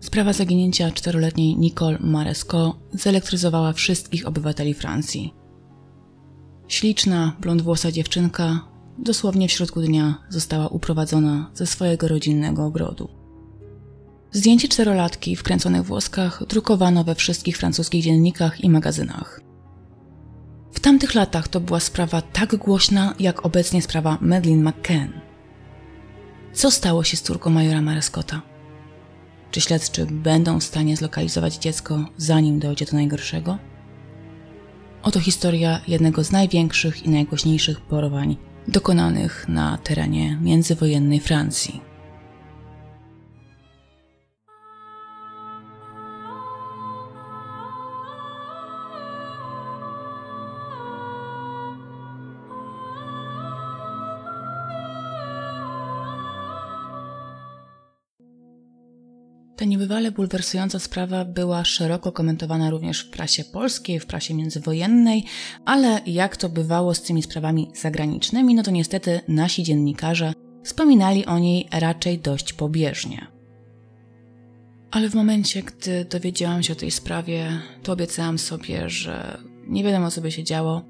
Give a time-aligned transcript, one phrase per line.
[0.00, 5.34] Sprawa zaginięcia czteroletniej Nicole Maresco zelektryzowała wszystkich obywateli Francji.
[6.68, 8.60] Śliczna, blondwłosa dziewczynka
[8.98, 13.08] dosłownie w środku dnia została uprowadzona ze swojego rodzinnego ogrodu.
[14.32, 19.40] Zdjęcie czterolatki w kręconych włoskach drukowano we wszystkich francuskich dziennikach i magazynach.
[20.72, 25.12] W tamtych latach to była sprawa tak głośna, jak obecnie sprawa Madeleine McCann.
[26.52, 28.42] Co stało się z córką majora Marescota?
[29.50, 33.58] Czy śledczy będą w stanie zlokalizować dziecko, zanim dojdzie do najgorszego?
[35.02, 38.36] Oto historia jednego z największych i najgłośniejszych porowań
[38.68, 41.87] dokonanych na terenie międzywojennej Francji.
[59.68, 65.24] Niebywale bulwersująca sprawa była szeroko komentowana również w prasie polskiej, w prasie międzywojennej,
[65.64, 70.32] ale jak to bywało z tymi sprawami zagranicznymi, no to niestety nasi dziennikarze
[70.64, 73.26] wspominali o niej raczej dość pobieżnie.
[74.90, 80.10] Ale w momencie, gdy dowiedziałam się o tej sprawie, to obiecałam sobie, że nie wiadomo
[80.10, 80.82] co by się działo,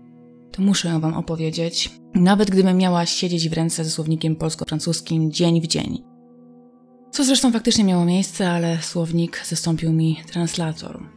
[0.53, 5.61] to muszę ją wam opowiedzieć, nawet gdybym miała siedzieć w ręce ze słownikiem polsko-francuskim dzień
[5.61, 6.08] w dzień.
[7.11, 11.09] Co zresztą faktycznie miało miejsce, ale słownik zastąpił mi translator.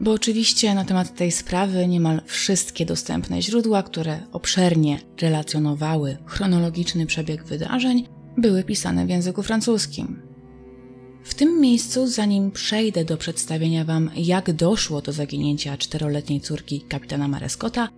[0.00, 7.44] Bo oczywiście na temat tej sprawy niemal wszystkie dostępne źródła, które obszernie relacjonowały chronologiczny przebieg
[7.44, 8.06] wydarzeń,
[8.36, 10.22] były pisane w języku francuskim.
[11.24, 17.28] W tym miejscu, zanim przejdę do przedstawienia Wam, jak doszło do zaginięcia czteroletniej córki kapitana
[17.28, 17.88] Marescota,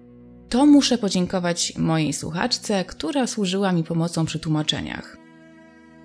[0.49, 5.26] to muszę podziękować mojej słuchaczce, która służyła mi pomocą przy tłumaczeniach.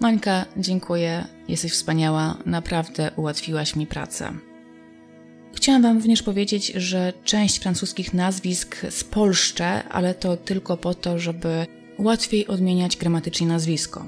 [0.02, 4.34] Mańka, dziękuję, jesteś wspaniała, naprawdę ułatwiłaś mi pracę.
[5.56, 11.66] Chciałam Wam również powiedzieć, że część francuskich nazwisk spolszczę, ale to tylko po to, żeby
[12.00, 14.06] łatwiej odmieniać gramatycznie nazwisko.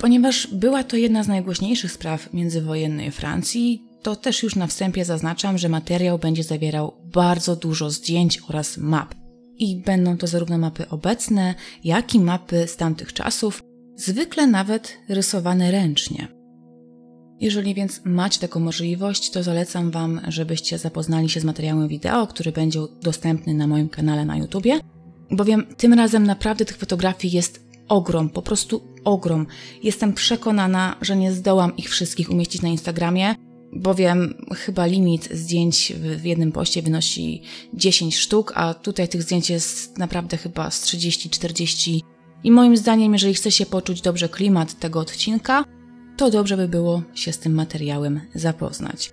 [0.00, 5.58] Ponieważ była to jedna z najgłośniejszych spraw międzywojennej Francji, to też już na wstępie zaznaczam,
[5.58, 9.14] że materiał będzie zawierał bardzo dużo zdjęć oraz map.
[9.58, 11.54] I będą to zarówno mapy obecne,
[11.84, 13.62] jak i mapy z tamtych czasów,
[13.96, 16.28] zwykle nawet rysowane ręcznie.
[17.40, 22.52] Jeżeli więc macie taką możliwość, to zalecam Wam, żebyście zapoznali się z materiałem wideo, który
[22.52, 24.80] będzie dostępny na moim kanale na YouTubie,
[25.30, 29.46] bowiem tym razem naprawdę tych fotografii jest ogrom, po prostu ogrom.
[29.82, 33.34] Jestem przekonana, że nie zdołam ich wszystkich umieścić na Instagramie,
[33.72, 37.42] bowiem chyba limit zdjęć w jednym poście wynosi
[37.74, 42.00] 10 sztuk, a tutaj tych zdjęć jest naprawdę chyba z 30-40
[42.44, 45.64] i moim zdaniem, jeżeli chce się poczuć dobrze klimat tego odcinka,
[46.16, 49.12] to dobrze by było się z tym materiałem zapoznać.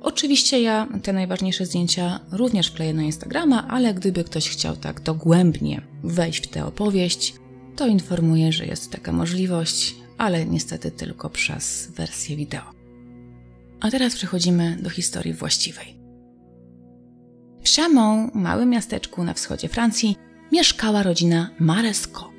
[0.00, 5.82] Oczywiście ja te najważniejsze zdjęcia również wkleję na Instagrama, ale gdyby ktoś chciał tak dogłębnie
[6.04, 7.34] wejść w tę opowieść,
[7.76, 12.72] to informuję, że jest taka możliwość, ale niestety tylko przez wersję wideo.
[13.80, 16.00] A teraz przechodzimy do historii właściwej.
[17.64, 20.16] W Chamon, małym miasteczku na wschodzie Francji,
[20.52, 22.29] mieszkała rodzina Maresco.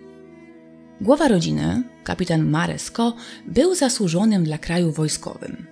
[1.01, 3.13] Głowa rodziny, kapitan Maresco,
[3.47, 5.65] był zasłużonym dla kraju wojskowym.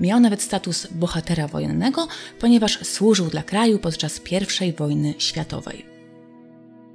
[0.00, 2.08] Miał nawet status bohatera wojennego,
[2.40, 4.20] ponieważ służył dla kraju podczas
[4.66, 5.86] I wojny światowej.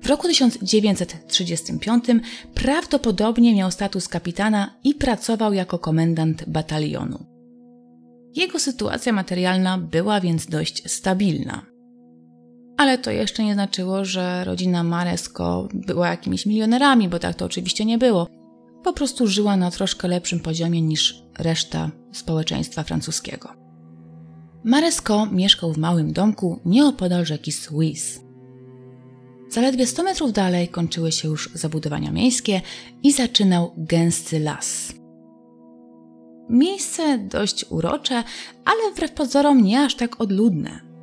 [0.01, 2.05] W roku 1935
[2.53, 7.25] prawdopodobnie miał status kapitana i pracował jako komendant batalionu.
[8.33, 11.74] Jego sytuacja materialna była więc dość stabilna.
[12.77, 17.85] Ale to jeszcze nie znaczyło, że rodzina Maresko była jakimiś milionerami, bo tak to oczywiście
[17.85, 18.27] nie było.
[18.83, 23.49] Po prostu żyła na troszkę lepszym poziomie niż reszta społeczeństwa francuskiego.
[24.63, 28.19] Maresko mieszkał w małym domku nieopodal rzeki Suisse.
[29.49, 32.61] Zaledwie 100 metrów dalej kończyły się już zabudowania miejskie
[33.03, 34.93] i zaczynał gęsty las.
[36.49, 38.23] Miejsce dość urocze,
[38.65, 40.94] ale wbrew pozorom nie aż tak odludne.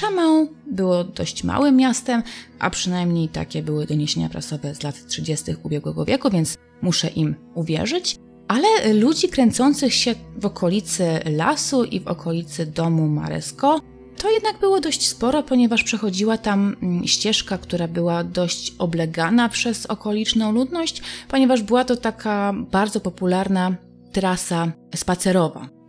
[0.00, 2.22] Chamon było dość małym miastem,
[2.58, 5.44] a przynajmniej takie były doniesienia prasowe z lat 30.
[5.62, 8.16] ubiegłego wieku, więc muszę im uwierzyć.
[8.48, 13.80] Ale ludzi kręcących się w okolicy lasu i w okolicy domu Maresko
[14.22, 19.86] to jednak było dość sporo, ponieważ przechodziła tam mm, ścieżka, która była dość oblegana przez
[19.86, 23.76] okoliczną ludność, ponieważ była to taka bardzo popularna
[24.12, 25.81] trasa spacerowa.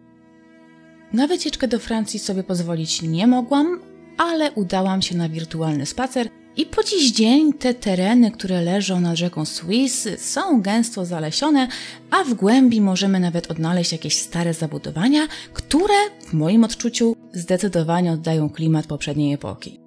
[1.13, 3.80] Na wycieczkę do Francji sobie pozwolić nie mogłam,
[4.18, 9.18] ale udałam się na wirtualny spacer, I po dziś dzień te tereny, które leżą nad
[9.18, 11.68] rzeką Swiss, są gęsto zalesione,
[12.12, 15.94] a w głębi możemy nawet odnaleźć jakieś stare zabudowania, które
[16.27, 19.80] w moim odczuciu zdecydowanie oddają klimat poprzedniej epoki.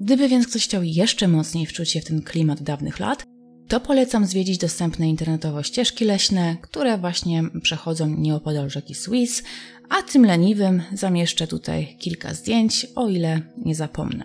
[0.00, 3.24] Gdyby więc ktoś chciał jeszcze mocniej wczuć się w ten klimat dawnych lat,
[3.68, 9.42] to polecam zwiedzić dostępne internetowo ścieżki leśne, które właśnie przechodzą nieopodal rzeki Swiss,
[9.88, 14.24] a tym leniwym zamieszczę tutaj kilka zdjęć, o ile nie zapomnę.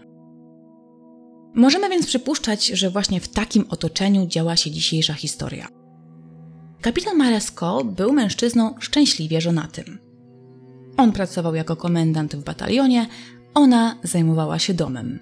[1.56, 5.68] Możemy więc przypuszczać, że właśnie w takim otoczeniu działa się dzisiejsza historia.
[6.81, 10.00] Kapitan Maresco był mężczyzną szczęśliwie żonatym.
[10.98, 13.07] On pracował jako komendant w batalionie,
[13.54, 15.19] ona zajmowała się domem.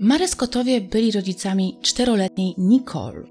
[0.00, 3.24] Mareskotowie byli rodzicami czteroletniej Nicole,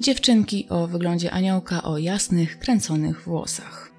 [0.00, 3.89] dziewczynki o wyglądzie aniołka o jasnych, kręconych włosach.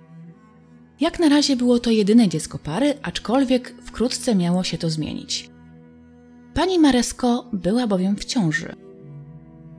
[1.01, 5.49] Jak na razie było to jedyne dziecko pary, aczkolwiek wkrótce miało się to zmienić.
[6.53, 8.75] Pani Maresko była bowiem w ciąży.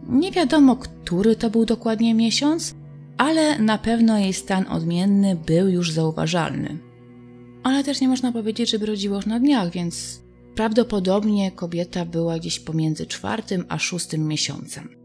[0.09, 2.75] Nie wiadomo, który to był dokładnie miesiąc,
[3.19, 6.79] ale na pewno jej stan odmienny był już zauważalny.
[7.63, 10.23] Ale też nie można powiedzieć, żeby rodziło już na dniach, więc
[10.55, 15.02] Prawdopodobnie kobieta była gdzieś pomiędzy czwartym a szóstym miesiącem.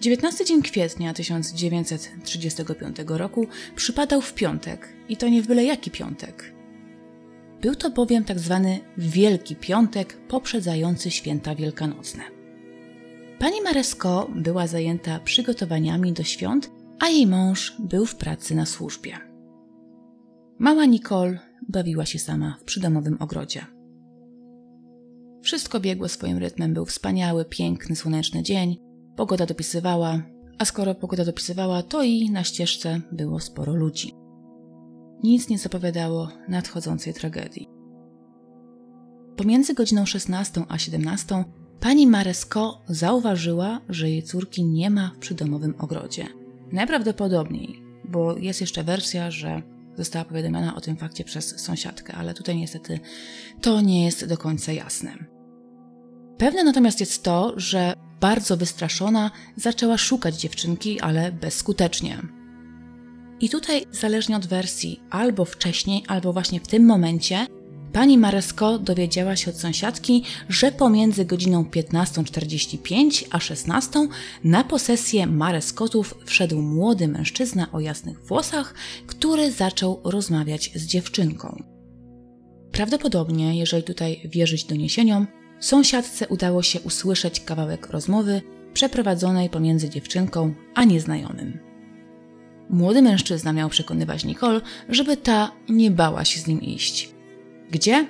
[0.00, 6.54] 19 dzień kwietnia 1935 roku przypadał w piątek i to nie w byle jaki piątek.
[7.60, 12.22] Był to bowiem tak zwany Wielki Piątek poprzedzający święta wielkanocne.
[13.38, 16.70] Pani Maresko była zajęta przygotowaniami do świąt,
[17.00, 19.18] a jej mąż był w pracy na służbie.
[20.58, 21.38] Mała Nicole
[21.68, 23.66] bawiła się sama w przydomowym ogrodzie.
[25.42, 28.89] Wszystko biegło swoim rytmem, był wspaniały, piękny, słoneczny dzień.
[29.20, 30.22] Pogoda dopisywała,
[30.58, 34.14] a skoro pogoda dopisywała, to i na ścieżce było sporo ludzi.
[35.22, 37.68] Nic nie zapowiadało nadchodzącej tragedii.
[39.36, 41.44] Pomiędzy godziną 16 a 17
[41.80, 46.26] pani Maresko zauważyła, że jej córki nie ma w przydomowym ogrodzie.
[46.72, 49.62] Najprawdopodobniej, bo jest jeszcze wersja, że
[49.96, 53.00] została powiadomiona o tym fakcie przez sąsiadkę, ale tutaj niestety
[53.60, 55.39] to nie jest do końca jasne.
[56.40, 62.18] Pewne natomiast jest to, że bardzo wystraszona zaczęła szukać dziewczynki, ale bezskutecznie.
[63.40, 67.46] I tutaj, zależnie od wersji, albo wcześniej, albo właśnie w tym momencie,
[67.92, 74.08] pani Maresko dowiedziała się od sąsiadki, że pomiędzy godziną 15.45 a 16
[74.44, 78.74] na posesję Mareskotów wszedł młody mężczyzna o jasnych włosach,
[79.06, 81.62] który zaczął rozmawiać z dziewczynką.
[82.72, 88.42] Prawdopodobnie, jeżeli tutaj wierzyć doniesieniom, Sąsiadce udało się usłyszeć kawałek rozmowy
[88.72, 91.58] przeprowadzonej pomiędzy dziewczynką a nieznajomym.
[92.70, 97.14] Młody mężczyzna miał przekonywać Nicole, żeby ta nie bała się z nim iść.
[97.70, 98.06] Gdzie?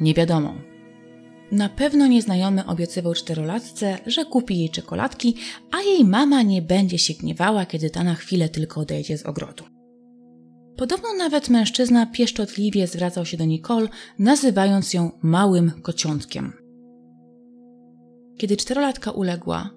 [0.00, 0.54] Nie wiadomo.
[1.52, 5.34] Na pewno nieznajomy obiecywał czterolatce, że kupi jej czekoladki,
[5.70, 9.64] a jej mama nie będzie się gniewała, kiedy ta na chwilę tylko odejdzie z ogrodu.
[10.76, 13.88] Podobno nawet mężczyzna pieszczotliwie zwracał się do Nicole,
[14.18, 16.61] nazywając ją małym kociątkiem.
[18.42, 19.70] Kiedy czterolatka uległa,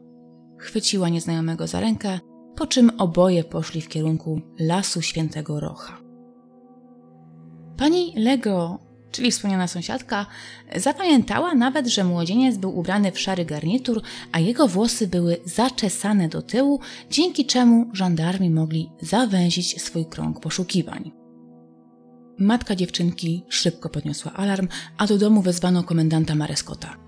[0.58, 2.20] chwyciła nieznajomego za rękę,
[2.56, 5.98] po czym oboje poszli w kierunku lasu świętego Rocha.
[7.78, 8.80] Pani Lego,
[9.12, 10.26] czyli wspomniana sąsiadka,
[10.76, 14.02] zapamiętała nawet, że młodzieniec był ubrany w szary garnitur,
[14.32, 16.80] a jego włosy były zaczesane do tyłu,
[17.10, 21.12] dzięki czemu żandarmi mogli zawęzić swój krąg poszukiwań.
[22.40, 27.05] Matka dziewczynki szybko podniosła alarm, a do domu wezwano komendanta Mareskota.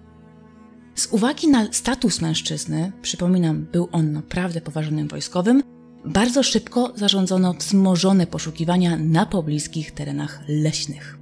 [0.97, 5.63] Z uwagi na status mężczyzny, przypominam, był on naprawdę poważnym wojskowym,
[6.05, 11.17] bardzo szybko zarządzono wzmożone poszukiwania na pobliskich terenach leśnych.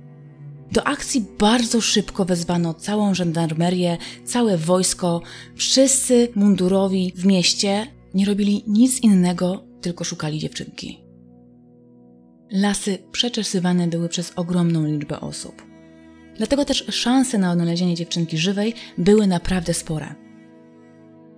[0.71, 5.21] Do akcji bardzo szybko wezwano całą żandarmerię, całe wojsko,
[5.55, 10.99] wszyscy mundurowi w mieście nie robili nic innego, tylko szukali dziewczynki.
[12.51, 15.64] Lasy przeczesywane były przez ogromną liczbę osób.
[16.37, 20.15] Dlatego też szanse na odnalezienie dziewczynki żywej były naprawdę spore.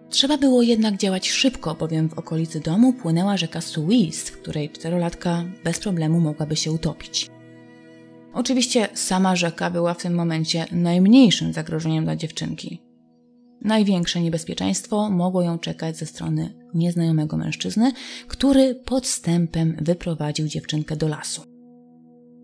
[0.09, 5.43] Trzeba było jednak działać szybko, bowiem w okolicy domu płynęła rzeka Suisse, w której czterolatka
[5.63, 7.27] bez problemu mogłaby się utopić.
[8.33, 12.81] Oczywiście sama rzeka była w tym momencie najmniejszym zagrożeniem dla dziewczynki.
[13.61, 17.91] Największe niebezpieczeństwo mogło ją czekać ze strony nieznajomego mężczyzny,
[18.27, 21.41] który podstępem wyprowadził dziewczynkę do lasu.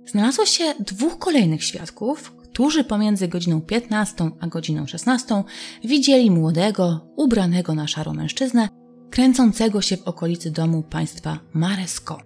[0.06, 5.44] Znalazło się dwóch kolejnych świadków, którzy pomiędzy godziną 15 a godziną 16
[5.84, 8.70] widzieli młodego, ubranego na szaro mężczyznę,
[9.10, 12.22] kręcącego się w okolicy domu państwa Maresko.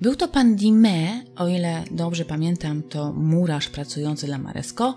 [0.00, 4.96] Był to pan Dime, o ile dobrze pamiętam, to murarz pracujący dla Maresco,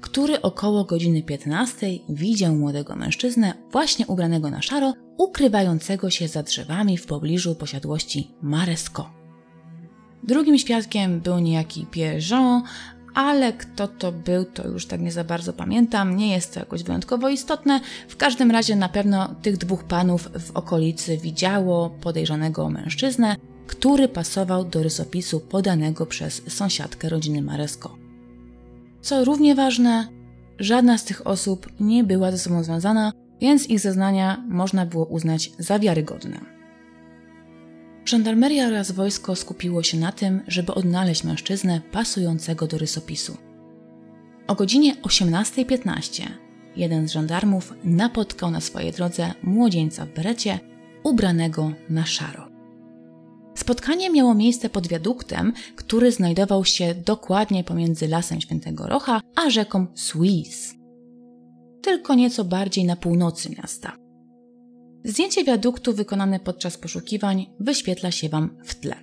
[0.00, 6.98] który około godziny 15 widział młodego mężczyznę, właśnie ubranego na szaro, ukrywającego się za drzewami
[6.98, 9.10] w pobliżu posiadłości Maresco.
[10.22, 12.62] Drugim świadkiem był niejaki Pierre Jean,
[13.14, 16.82] ale kto to był, to już tak nie za bardzo pamiętam, nie jest to jakoś
[16.82, 17.80] wyjątkowo istotne.
[18.08, 24.64] W każdym razie na pewno tych dwóch panów w okolicy widziało podejrzanego mężczyznę, który pasował
[24.64, 27.96] do rysopisu podanego przez sąsiadkę rodziny Maresko.
[29.00, 30.08] Co równie ważne,
[30.58, 35.50] żadna z tych osób nie była ze sobą związana, więc ich zeznania można było uznać
[35.58, 36.61] za wiarygodne.
[38.04, 43.36] Żandarmeria oraz wojsko skupiło się na tym, żeby odnaleźć mężczyznę pasującego do rysopisu.
[44.46, 46.28] O godzinie 18.15
[46.76, 50.58] jeden z żandarmów napotkał na swojej drodze młodzieńca w berecie
[51.04, 52.48] ubranego na szaro.
[53.54, 59.86] Spotkanie miało miejsce pod wiaduktem, który znajdował się dokładnie pomiędzy lasem Świętego Rocha a rzeką
[59.94, 60.74] Suisse,
[61.82, 64.01] tylko nieco bardziej na północy miasta.
[65.04, 68.94] Zdjęcie wiaduktu wykonane podczas poszukiwań wyświetla się Wam w tle.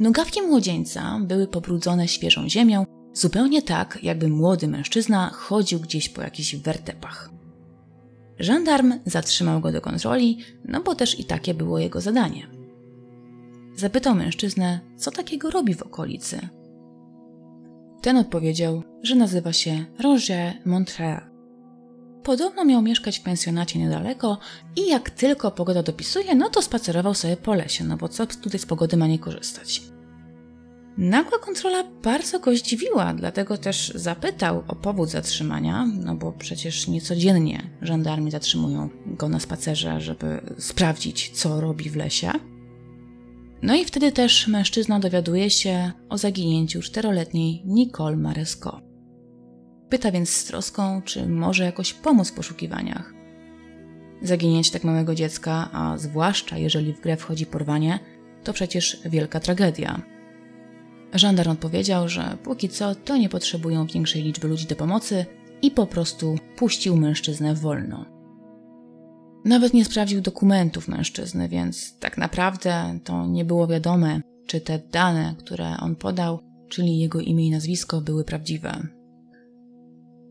[0.00, 6.56] Nogawki młodzieńca były pobrudzone świeżą ziemią, zupełnie tak, jakby młody mężczyzna chodził gdzieś po jakichś
[6.56, 7.30] wertepach.
[8.38, 12.46] Żandarm zatrzymał go do kontroli, no bo też i takie było jego zadanie.
[13.76, 16.48] Zapytał mężczyznę, co takiego robi w okolicy.
[18.02, 21.31] Ten odpowiedział, że nazywa się Roger Montreux.
[22.22, 24.38] Podobno miał mieszkać w pensjonacie niedaleko
[24.76, 28.60] i jak tylko pogoda dopisuje, no to spacerował sobie po lesie, no bo co tutaj
[28.60, 29.82] z pogody ma nie korzystać.
[30.98, 37.70] Nagła kontrola bardzo go zdziwiła, dlatego też zapytał o powód zatrzymania, no bo przecież niecodziennie
[37.82, 42.30] żandarmi zatrzymują go na spacerze, żeby sprawdzić, co robi w lesie.
[43.62, 48.91] No i wtedy też mężczyzna dowiaduje się o zaginięciu czteroletniej Nicole Maresco.
[49.92, 53.14] Pyta więc z troską, czy może jakoś pomóc w poszukiwaniach.
[54.22, 57.98] Zaginięcie tak małego dziecka, a zwłaszcza jeżeli w grę wchodzi porwanie,
[58.44, 60.02] to przecież wielka tragedia.
[61.14, 65.26] Żandarm odpowiedział, że póki co to nie potrzebują większej liczby ludzi do pomocy
[65.62, 68.06] i po prostu puścił mężczyznę wolno.
[69.44, 75.34] Nawet nie sprawdził dokumentów mężczyzny, więc tak naprawdę to nie było wiadome, czy te dane,
[75.38, 79.01] które on podał, czyli jego imię i nazwisko, były prawdziwe.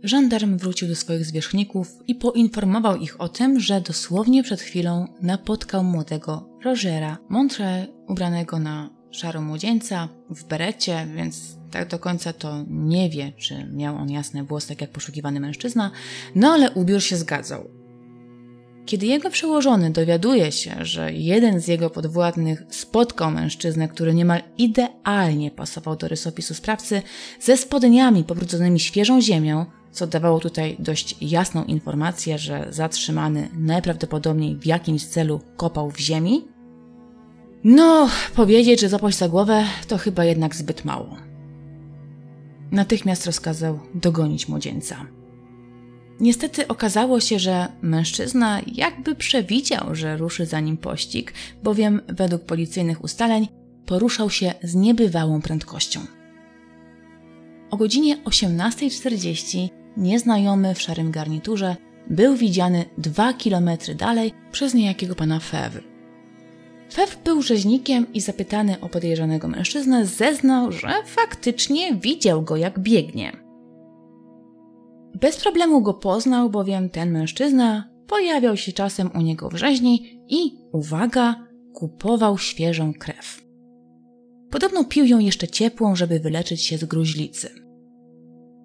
[0.03, 5.83] Żandarm wrócił do swoich zwierzchników i poinformował ich o tym, że dosłownie przed chwilą napotkał
[5.83, 13.09] młodego Rogera Montre, ubranego na szaro młodzieńca, w berecie, więc tak do końca to nie
[13.09, 15.91] wie, czy miał on jasne włosy, tak jak poszukiwany mężczyzna,
[16.35, 17.69] no ale ubiór się zgadzał.
[18.85, 25.51] Kiedy jego przełożony dowiaduje się, że jeden z jego podwładnych spotkał mężczyznę, który niemal idealnie
[25.51, 27.01] pasował do rysopisu sprawcy,
[27.39, 34.65] ze spodniami pobrudzonymi świeżą ziemią, co dawało tutaj dość jasną informację, że zatrzymany najprawdopodobniej w
[34.65, 36.41] jakimś celu kopał w ziemi,
[37.63, 41.17] no, powiedzieć, że zapaść za głowę, to chyba jednak zbyt mało.
[42.71, 45.05] Natychmiast rozkazał dogonić młodzieńca.
[46.19, 51.33] Niestety okazało się, że mężczyzna jakby przewidział, że ruszy za nim pościg,
[51.63, 53.47] bowiem według policyjnych ustaleń
[53.85, 55.99] poruszał się z niebywałą prędkością.
[57.71, 61.75] O godzinie 18.40 nieznajomy w szarym garniturze
[62.09, 65.83] był widziany dwa kilometry dalej przez niejakiego pana Fewr.
[66.93, 73.31] Fewr był rzeźnikiem i zapytany o podejrzanego mężczyznę zeznał, że faktycznie widział go jak biegnie.
[75.15, 80.57] Bez problemu go poznał, bowiem ten mężczyzna pojawiał się czasem u niego w rzeźni i,
[80.73, 81.35] uwaga,
[81.73, 83.41] kupował świeżą krew.
[84.49, 87.60] Podobno pił ją jeszcze ciepłą, żeby wyleczyć się z gruźlicy.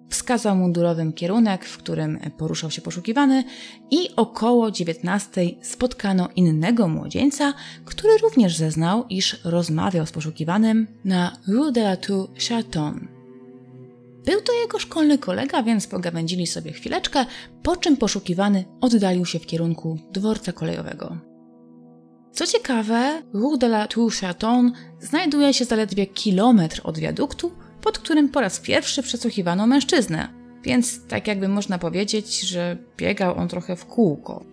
[0.09, 3.43] Wskazał mundurowym kierunek, w którym poruszał się poszukiwany
[3.91, 7.53] i około 19 spotkano innego młodzieńca,
[7.85, 13.17] który również zeznał, iż rozmawiał z poszukiwanym na Rue de la Tour Chaton,
[14.27, 17.25] był to jego szkolny kolega, więc pogawędzili sobie chwileczkę,
[17.63, 21.17] po czym poszukiwany oddalił się w kierunku dworca kolejowego.
[22.31, 28.29] Co ciekawe, Rue de la Tour Chaton znajduje się zaledwie kilometr od wiaduktu, pod którym
[28.29, 30.27] po raz pierwszy przesłuchiwano mężczyznę,
[30.63, 34.43] więc tak jakby można powiedzieć, że biegał on trochę w kółko.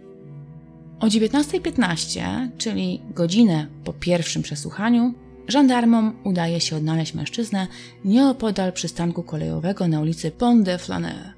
[1.00, 5.14] O 19.15, czyli godzinę po pierwszym przesłuchaniu,
[5.48, 7.66] Żandarmom udaje się odnaleźć mężczyznę
[8.04, 11.34] nieopodal przystanku kolejowego na ulicy Pont de Flaneur.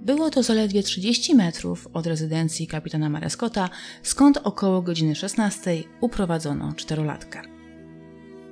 [0.00, 3.70] Było to zaledwie 30 metrów od rezydencji kapitana Marescota,
[4.02, 7.55] skąd około godziny 16 uprowadzono czterolatkę.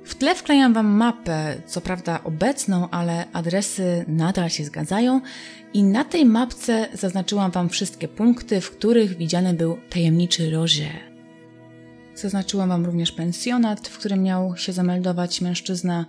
[0.05, 5.21] W tle wklejam Wam mapę, co prawda obecną, ale adresy nadal się zgadzają
[5.73, 11.15] i na tej mapce zaznaczyłam Wam wszystkie punkty, w których widziany był tajemniczy Roger.
[12.15, 16.05] Zaznaczyłam Wam również pensjonat, w którym miał się zameldować mężczyzna.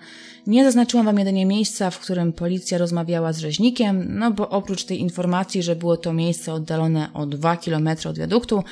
[0.47, 5.01] Nie zaznaczyłam Wam jedynie miejsca, w którym policja rozmawiała z rzeźnikiem, no bo oprócz tej
[5.01, 8.65] informacji, że było to miejsce oddalone o 2 km od wiaduktu,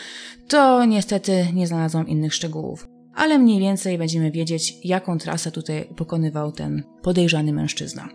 [0.48, 2.93] to niestety nie znalazłam innych szczegółów.
[3.14, 8.08] Ale mniej więcej będziemy wiedzieć, jaką trasę tutaj pokonywał ten podejrzany mężczyzna.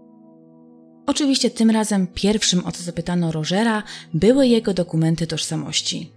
[1.06, 6.12] Oczywiście tym razem pierwszym, o co zapytano Rogera, były jego dokumenty tożsamości.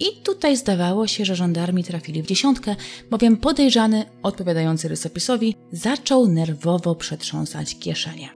[0.00, 2.76] I tutaj zdawało się, że żandarmi trafili w dziesiątkę,
[3.10, 8.28] bowiem podejrzany, odpowiadający rysopisowi, zaczął nerwowo przetrząsać kieszenie.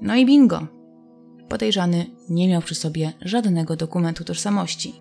[0.00, 0.66] No i bingo!
[1.48, 4.94] Podejrzany nie miał przy sobie żadnego dokumentu tożsamości.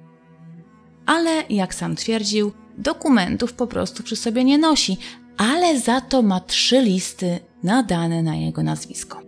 [1.06, 4.98] Ale, jak sam twierdził, dokumentów po prostu przy sobie nie nosi,
[5.38, 9.22] ale za to ma trzy listy nadane na jego nazwisko.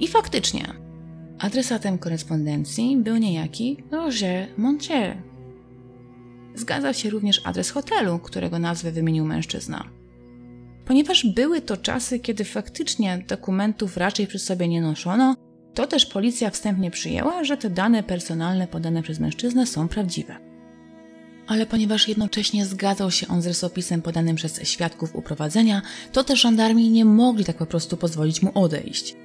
[0.00, 0.82] I faktycznie,
[1.42, 5.16] Adresatem korespondencji był niejaki Roger Montier.
[6.54, 9.88] Zgadzał się również adres hotelu, którego nazwę wymienił mężczyzna.
[10.84, 15.36] Ponieważ były to czasy, kiedy faktycznie dokumentów raczej przy sobie nie noszono,
[15.74, 20.51] to też policja wstępnie przyjęła, że te dane personalne podane przez mężczyznę są prawdziwe.
[21.46, 25.82] Ale ponieważ jednocześnie zgadzał się on z rysopisem podanym przez świadków uprowadzenia,
[26.12, 29.16] to też żandarmi nie mogli tak po prostu pozwolić mu odejść.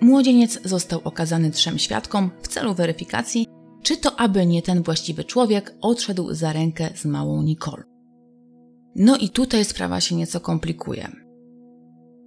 [0.00, 3.46] Młodzieniec został okazany trzem świadkom w celu weryfikacji,
[3.82, 7.82] czy to aby nie ten właściwy człowiek odszedł za rękę z małą Nicole.
[8.96, 11.08] No i tutaj sprawa się nieco komplikuje.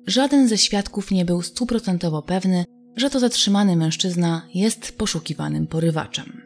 [0.07, 2.65] Żaden ze świadków nie był stuprocentowo pewny,
[2.95, 6.42] że to zatrzymany mężczyzna jest poszukiwanym porywaczem.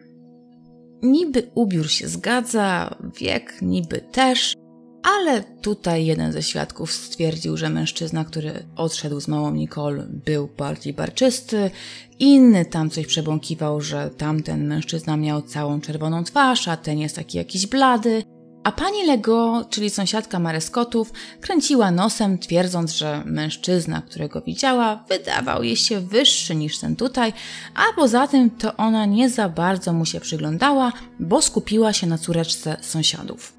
[1.02, 4.56] Niby ubiór się zgadza, wiek niby też,
[5.04, 10.94] ale tutaj jeden ze świadków stwierdził, że mężczyzna, który odszedł z małą Nicole, był bardziej
[10.94, 11.72] barczysty.
[12.20, 17.38] Inny tam coś przebąkiwał, że tamten mężczyzna miał całą czerwoną twarz, a ten jest taki
[17.38, 18.24] jakiś blady.
[18.68, 25.76] A pani Lego, czyli sąsiadka Mareskotów, kręciła nosem, twierdząc, że mężczyzna, którego widziała, wydawał jej
[25.76, 27.34] się wyższy niż ten tutaj,
[27.76, 32.18] a poza tym to ona nie za bardzo mu się przyglądała, bo skupiła się na
[32.18, 33.54] córeczce sąsiadów.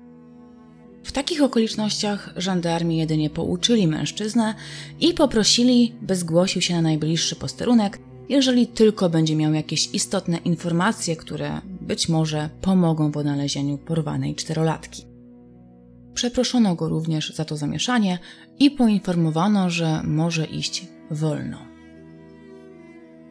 [1.04, 4.54] W takich okolicznościach żandarmi jedynie pouczyli mężczyznę
[5.00, 11.16] i poprosili, by zgłosił się na najbliższy posterunek, jeżeli tylko będzie miał jakieś istotne informacje,
[11.16, 15.06] które być może pomogą w odnalezieniu porwanej czterolatki.
[16.14, 18.18] Przeproszono go również za to zamieszanie
[18.58, 21.58] i poinformowano, że może iść wolno.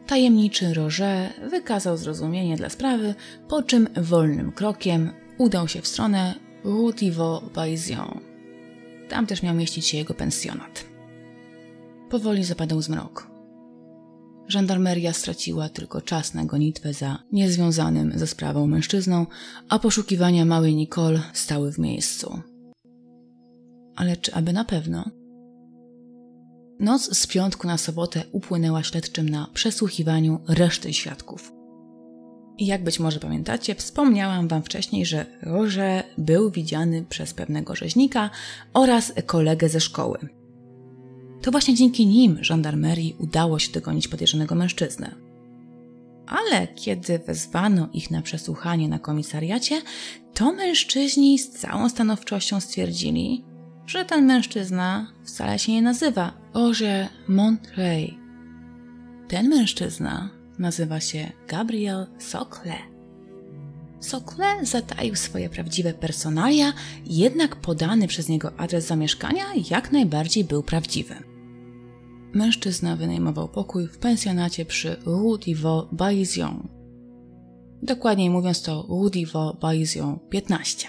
[0.07, 3.15] Tajemniczy Roger wykazał zrozumienie dla sprawy,
[3.47, 8.19] po czym wolnym krokiem udał się w stronę Routivo Baision.
[9.09, 10.85] Tam też miał mieścić się jego pensjonat.
[12.09, 13.36] Powoli zapadał zmrok.
[14.47, 19.25] Żandarmeria straciła tylko czas na gonitwę za niezwiązanym ze sprawą mężczyzną,
[19.69, 22.41] a poszukiwania małej Nicole stały w miejscu.
[23.95, 25.11] Ale czy aby na pewno?
[26.79, 31.51] Noc z piątku na sobotę upłynęła śledczym na przesłuchiwaniu reszty świadków.
[32.59, 38.29] Jak być może pamiętacie, wspomniałam Wam wcześniej, że Roże był widziany przez pewnego rzeźnika
[38.73, 40.36] oraz kolegę ze szkoły.
[41.41, 45.15] To właśnie dzięki nim żandarmerii udało się dogonić podejrzanego mężczyznę.
[46.27, 49.81] Ale kiedy wezwano ich na przesłuchanie na komisariacie,
[50.33, 53.45] to mężczyźni z całą stanowczością stwierdzili,
[53.85, 58.17] że ten mężczyzna wcale się nie nazywa Roger Montrey.
[59.27, 62.96] Ten mężczyzna nazywa się Gabriel Sokle.
[63.99, 66.73] Sokle zataił swoje prawdziwe personalia,
[67.05, 71.15] jednak podany przez niego adres zamieszkania jak najbardziej był prawdziwy.
[72.33, 76.67] Mężczyzna wynajmował pokój w pensjonacie przy Rue d'Ivo Baision.
[77.83, 80.87] Dokładniej mówiąc to Rue d'Ivo Baision 15.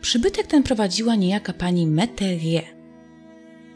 [0.00, 2.64] Przybytek ten prowadziła niejaka pani Meterier.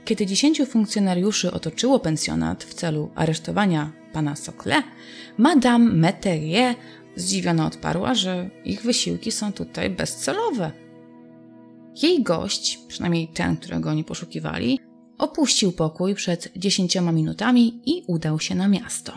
[0.05, 4.83] Kiedy dziesięciu funkcjonariuszy otoczyło pensjonat w celu aresztowania pana Sokle,
[5.39, 6.75] Madame Meterier
[7.17, 10.73] zdziwiona odparła, że ich wysiłki są tutaj bezcelowe.
[12.03, 14.79] Jej gość, przynajmniej ten, którego oni poszukiwali,
[15.19, 19.13] opuścił pokój przed dziesięcioma minutami i udał się na miasto.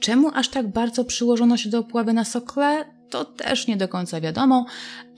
[0.00, 4.20] Czemu aż tak bardzo przyłożono się do opławy na Sokle, to też nie do końca
[4.20, 4.66] wiadomo,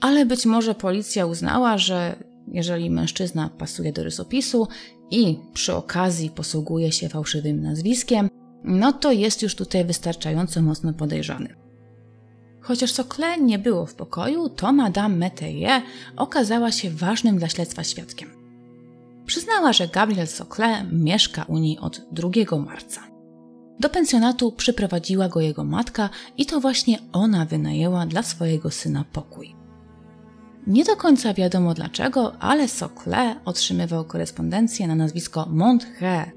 [0.01, 2.15] ale być może policja uznała, że
[2.47, 4.67] jeżeli mężczyzna pasuje do rysopisu
[5.11, 8.29] i przy okazji posługuje się fałszywym nazwiskiem,
[8.65, 11.55] no to jest już tutaj wystarczająco mocno podejrzany.
[12.61, 15.81] Chociaż Sokle nie było w pokoju, to Madame Métayer
[16.15, 18.29] okazała się ważnym dla śledztwa świadkiem.
[19.25, 23.01] Przyznała, że Gabriel Sokle mieszka u niej od 2 marca.
[23.79, 29.55] Do pensjonatu przyprowadziła go jego matka i to właśnie ona wynajęła dla swojego syna pokój.
[30.67, 36.31] Nie do końca wiadomo dlaczego, ale Sokle otrzymywał korespondencję na nazwisko Montré.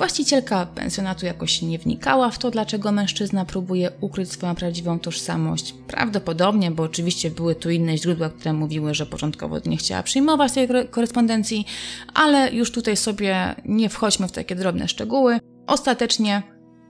[0.00, 5.74] Właścicielka pensjonatu jakoś nie wnikała w to, dlaczego mężczyzna próbuje ukryć swoją prawdziwą tożsamość.
[5.86, 10.68] Prawdopodobnie, bo oczywiście były tu inne źródła, które mówiły, że początkowo nie chciała przyjmować tej
[10.90, 11.66] korespondencji,
[12.14, 15.38] ale już tutaj sobie nie wchodźmy w takie drobne szczegóły.
[15.66, 16.42] Ostatecznie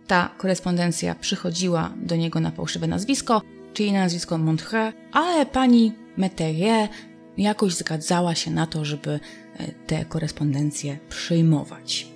[0.06, 3.42] ta korespondencja przychodziła do niego na fałszywe nazwisko,
[3.72, 6.88] czyli na nazwisko Montreux, ale pani Meterie
[7.38, 9.20] jakoś zgadzała się na to, żeby e,
[9.86, 12.09] te korespondencje przyjmować.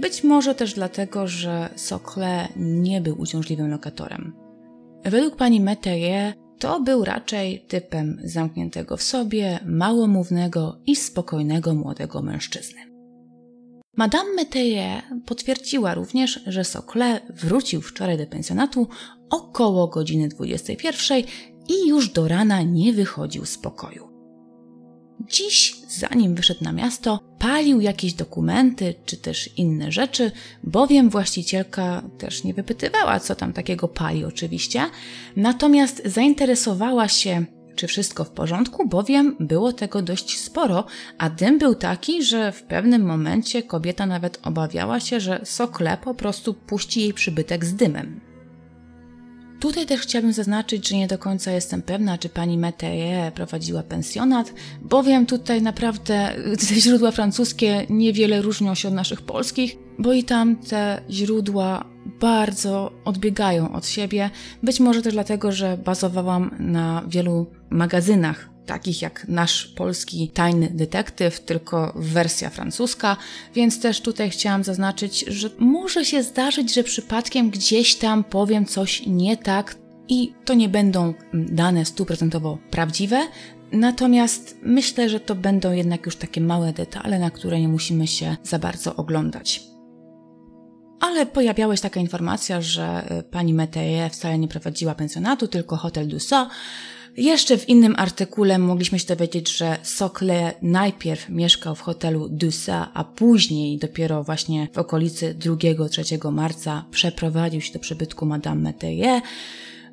[0.00, 4.32] Być może też dlatego, że Sokle nie był uciążliwym lokatorem.
[5.04, 12.80] Według pani Meterie to był raczej typem zamkniętego w sobie, małomównego i spokojnego młodego mężczyzny.
[13.96, 18.88] Madame Meteyer potwierdziła również, że Sokle wrócił wczoraj do pensjonatu
[19.30, 21.22] około godziny 21
[21.68, 24.09] i już do rana nie wychodził z pokoju.
[25.28, 30.32] Dziś, zanim wyszedł na miasto, palił jakieś dokumenty czy też inne rzeczy,
[30.64, 34.82] bowiem właścicielka też nie wypytywała, co tam takiego pali, oczywiście.
[35.36, 37.44] Natomiast zainteresowała się,
[37.76, 40.86] czy wszystko w porządku, bowiem było tego dość sporo,
[41.18, 46.14] a dym był taki, że w pewnym momencie kobieta nawet obawiała się, że Sokle po
[46.14, 48.29] prostu puści jej przybytek z dymem.
[49.60, 54.52] Tutaj też chciałabym zaznaczyć, że nie do końca jestem pewna, czy pani Meteye prowadziła pensjonat,
[54.82, 56.34] bowiem tutaj naprawdę
[56.68, 61.84] te źródła francuskie niewiele różnią się od naszych polskich, bo i tam te źródła
[62.20, 64.30] bardzo odbiegają od siebie.
[64.62, 71.40] Być może też dlatego, że bazowałam na wielu magazynach takich jak nasz polski tajny detektyw,
[71.40, 73.16] tylko wersja francuska,
[73.54, 79.06] więc też tutaj chciałam zaznaczyć, że może się zdarzyć, że przypadkiem gdzieś tam powiem coś
[79.06, 79.76] nie tak
[80.08, 83.26] i to nie będą dane stuprocentowo prawdziwe,
[83.72, 88.36] Natomiast myślę, że to będą jednak już takie małe detale, na które nie musimy się
[88.42, 89.62] za bardzo oglądać.
[91.00, 96.08] Ale pojawiała się taka informacja, że y, pani Meteye wcale nie prowadziła pensjonatu, tylko hotel
[96.08, 96.50] Dussault,
[97.16, 103.04] jeszcze w innym artykule mogliśmy się dowiedzieć, że Sokle najpierw mieszkał w hotelu Dusa, a
[103.04, 109.22] później dopiero właśnie w okolicy 2-3 marca przeprowadził się do przybytku Madame Meteye.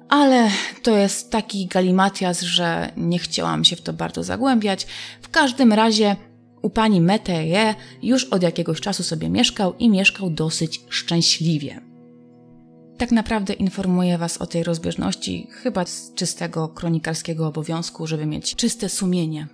[0.10, 0.50] Ale
[0.84, 4.88] to jest taki galimatias, że nie chciałam się w to bardzo zagłębiać.
[5.22, 6.16] W każdym razie
[6.62, 11.82] u pani Meteye już od jakiegoś czasu sobie mieszkał i mieszkał dosyć szczęśliwie
[12.98, 18.90] tak naprawdę informuję Was o tej rozbieżności chyba z czystego kronikarskiego obowiązku, żeby mieć czyste
[18.90, 19.48] sumienie.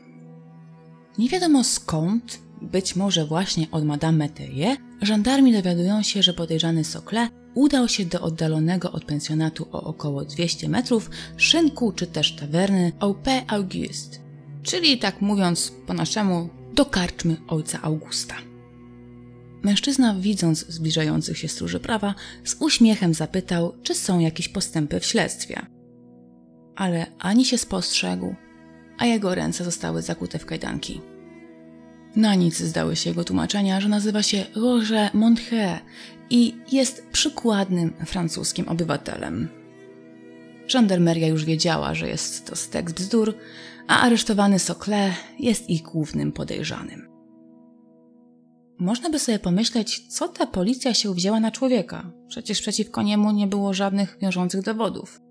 [1.17, 7.29] Nie wiadomo skąd, być może właśnie od Madame Meteye, żandarmi dowiadują się, że podejrzany Sokle
[7.53, 13.41] udał się do oddalonego od pensjonatu o około 200 metrów szynku czy też tawerny Aupe
[13.47, 14.17] Auguste,
[14.63, 18.52] czyli tak mówiąc po naszemu do karczmy ojca Augusta.
[19.63, 25.65] Mężczyzna, widząc zbliżających się stróży prawa, z uśmiechem zapytał, czy są jakieś postępy w śledztwie.
[26.75, 28.35] Ale ani się spostrzegł,
[28.97, 31.01] a jego ręce zostały zakute w kajdanki.
[32.15, 35.79] Na nic zdały się jego tłumaczenia, że nazywa się Roger Montré
[36.29, 39.49] i jest przykładnym francuskim obywatelem.
[40.67, 43.33] Żandarmeria już wiedziała, że jest to stek bzdur,
[43.87, 47.12] a aresztowany Sokle jest ich głównym podejrzanym.
[48.79, 52.11] Można by sobie pomyśleć, co ta policja się wzięła na człowieka.
[52.27, 55.21] Przecież przeciwko niemu nie było żadnych wiążących dowodów.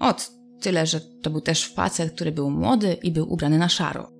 [0.00, 4.12] Ot, tyle, że to był też facet, który był młody i był ubrany na szaro.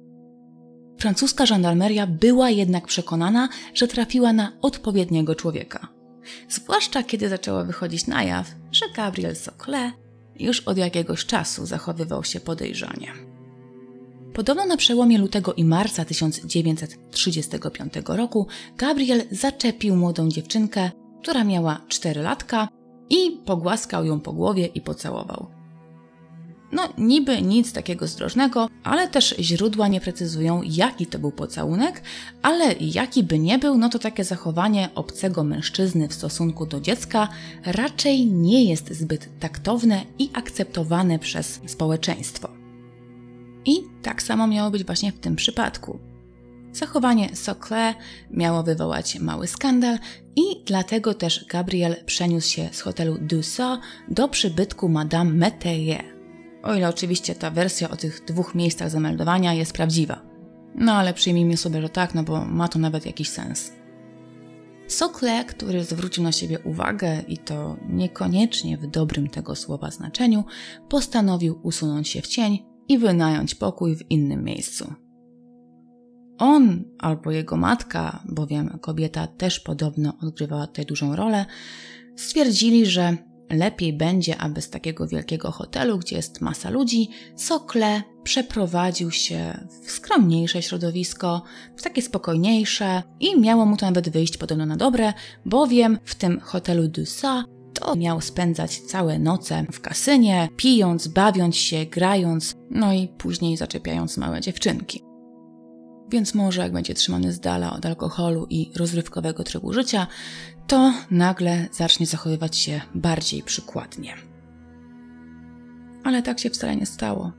[0.99, 5.89] Francuska żandarmeria była jednak przekonana, że trafiła na odpowiedniego człowieka.
[6.49, 9.93] Zwłaszcza kiedy zaczęła wychodzić na jaw, że Gabriel Sokle
[10.39, 13.28] już od jakiegoś czasu zachowywał się podejrzanie.
[14.35, 20.91] Podobno na przełomie lutego i marca 1935 roku Gabriel zaczepił młodą dziewczynkę,
[21.23, 22.69] która miała 4 latka
[23.11, 25.59] i pogłaskał ją po głowie i pocałował.
[26.73, 32.03] No, niby nic takiego zdrożnego, ale też źródła nie precyzują, jaki to był pocałunek,
[32.43, 37.29] ale jaki by nie był, no to takie zachowanie obcego mężczyzny w stosunku do dziecka
[37.65, 42.58] raczej nie jest zbyt taktowne i akceptowane przez społeczeństwo.
[43.69, 45.99] I tak samo miało być właśnie w tym przypadku.
[46.73, 47.95] Zachowanie Socle
[48.31, 49.99] miało wywołać mały skandal
[50.37, 56.03] i dlatego też Gabriel przeniósł się z hotelu Dussault do przybytku Madame Métayer.
[56.63, 60.23] O ile oczywiście ta wersja o tych dwóch miejscach zameldowania jest prawdziwa.
[60.75, 63.73] No ale przyjmijmy sobie, że tak, no bo ma to nawet jakiś sens.
[64.87, 70.45] Sokle, który zwrócił na siebie uwagę i to niekoniecznie w dobrym tego słowa znaczeniu,
[70.89, 74.93] postanowił usunąć się w cień i wynająć pokój w innym miejscu.
[76.39, 81.47] On albo jego matka, bowiem kobieta też podobno odgrywała tutaj dużą rolę,
[82.17, 83.17] stwierdzili, że
[83.51, 89.91] lepiej będzie, aby z takiego wielkiego hotelu, gdzie jest masa ludzi, Sokle przeprowadził się w
[89.91, 91.43] skromniejsze środowisko,
[91.77, 95.13] w takie spokojniejsze i miało mu to nawet wyjść podobno na dobre,
[95.47, 97.45] bowiem w tym hotelu Dusa
[97.81, 104.17] to miał spędzać całe noce w kasynie, pijąc, bawiąc się, grając, no i później zaczepiając
[104.17, 105.03] małe dziewczynki.
[106.11, 110.07] Więc może jak będzie trzymany z dala od alkoholu i rozrywkowego trybu życia,
[110.67, 114.15] to nagle zacznie zachowywać się bardziej przykładnie.
[116.05, 117.33] Ale tak się wcale nie stało.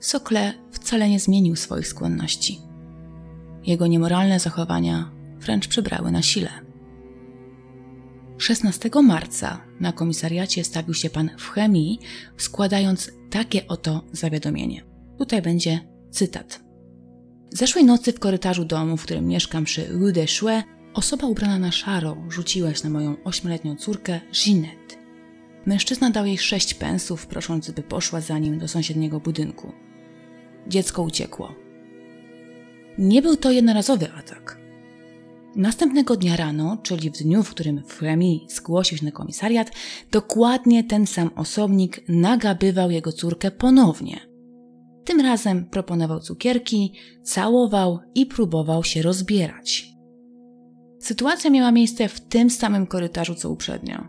[0.00, 2.60] Sokle wcale nie zmienił swoich skłonności.
[3.64, 6.65] Jego niemoralne zachowania wręcz przybrały na sile.
[8.38, 11.98] 16 marca na komisariacie stawił się pan w chemii,
[12.36, 14.84] składając takie oto zawiadomienie.
[15.18, 16.60] Tutaj będzie cytat.
[17.50, 21.72] Zeszłej nocy w korytarzu domu, w którym mieszkam przy Rue des Chouets, osoba ubrana na
[21.72, 24.96] szaro rzuciła się na moją ośmioletnią córkę Ginette.
[25.66, 29.72] Mężczyzna dał jej sześć pensów, prosząc, by poszła za nim do sąsiedniego budynku.
[30.66, 31.54] Dziecko uciekło.
[32.98, 34.65] Nie był to jednorazowy atak.
[35.56, 39.70] Następnego dnia rano, czyli w dniu, w którym Fremi zgłosił się na komisariat,
[40.10, 44.20] dokładnie ten sam osobnik nagabywał jego córkę ponownie.
[45.04, 46.92] Tym razem proponował cukierki,
[47.22, 49.88] całował i próbował się rozbierać.
[51.00, 54.08] Sytuacja miała miejsce w tym samym korytarzu co uprzednio.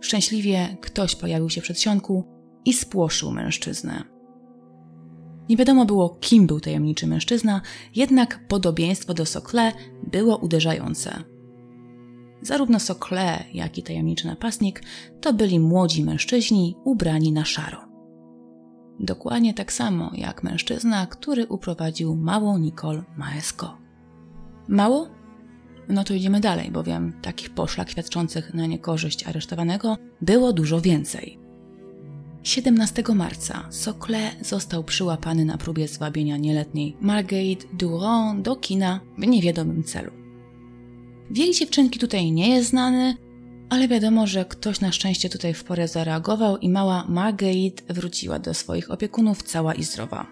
[0.00, 2.24] Szczęśliwie ktoś pojawił się przed sionku
[2.64, 4.04] i spłoszył mężczyznę.
[5.50, 7.60] Nie wiadomo było, kim był tajemniczy mężczyzna,
[7.96, 9.72] jednak podobieństwo do Sokle
[10.06, 11.24] było uderzające.
[12.42, 14.82] Zarówno Sokle, jak i tajemniczy napastnik
[15.20, 17.84] to byli młodzi mężczyźni ubrani na szaro.
[19.00, 23.78] Dokładnie tak samo jak mężczyzna, który uprowadził małą Nicole Maesko.
[24.68, 25.08] Mało?
[25.88, 31.39] No to idziemy dalej, bowiem takich poszlak świadczących na niekorzyść aresztowanego było dużo więcej.
[32.42, 39.84] 17 marca Sokle został przyłapany na próbie zwabienia nieletniej Marguerite Durand do kina w niewiadomym
[39.84, 40.10] celu.
[41.30, 43.16] Wiek dziewczynki tutaj nie jest znany,
[43.68, 48.54] ale wiadomo, że ktoś na szczęście tutaj w porę zareagował i mała Marguerite wróciła do
[48.54, 50.26] swoich opiekunów cała i zdrowa.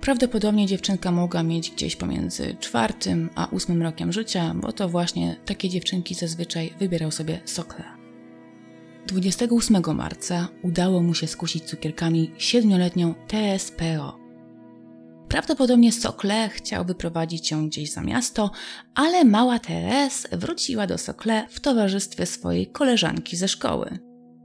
[0.00, 5.68] Prawdopodobnie dziewczynka mogła mieć gdzieś pomiędzy czwartym a ósmym rokiem życia, bo to właśnie takie
[5.68, 7.99] dziewczynki zazwyczaj wybierał sobie Sokle.
[9.12, 14.20] 28 marca udało mu się skusić cukierkami siedmioletnią TSPO,
[15.30, 18.50] Prawdopodobnie Sokle chciał wyprowadzić ją gdzieś za miasto,
[18.94, 23.98] ale mała Teres wróciła do Sokle w towarzystwie swojej koleżanki ze szkoły.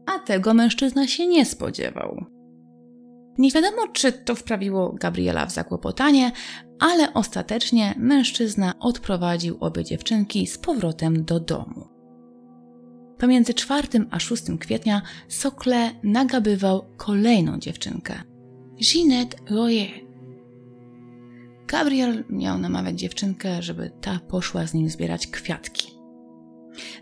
[0.05, 2.25] A tego mężczyzna się nie spodziewał.
[3.37, 6.31] Nie wiadomo, czy to wprawiło Gabriela w zakłopotanie,
[6.79, 11.94] ale ostatecznie mężczyzna odprowadził obie dziewczynki z powrotem do domu.
[13.17, 18.21] Pomiędzy 4 a 6 kwietnia Sokle nagabywał kolejną dziewczynkę.
[18.81, 19.89] Ginette Royer.
[21.67, 25.91] Gabriel miał namawiać dziewczynkę, żeby ta poszła z nim zbierać kwiatki.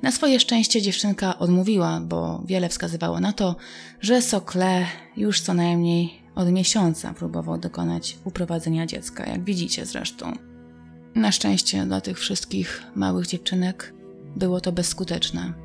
[0.02, 3.56] Na swoje szczęście dziewczynka odmówiła, bo wiele wskazywało na to,
[4.02, 4.86] że Sokle
[5.18, 10.38] już co najmniej od miesiąca próbował dokonać uprowadzenia dziecka, jak widzicie zresztą.
[11.16, 13.94] Na szczęście dla tych wszystkich małych dziewczynek
[14.36, 15.63] było to bezskuteczne.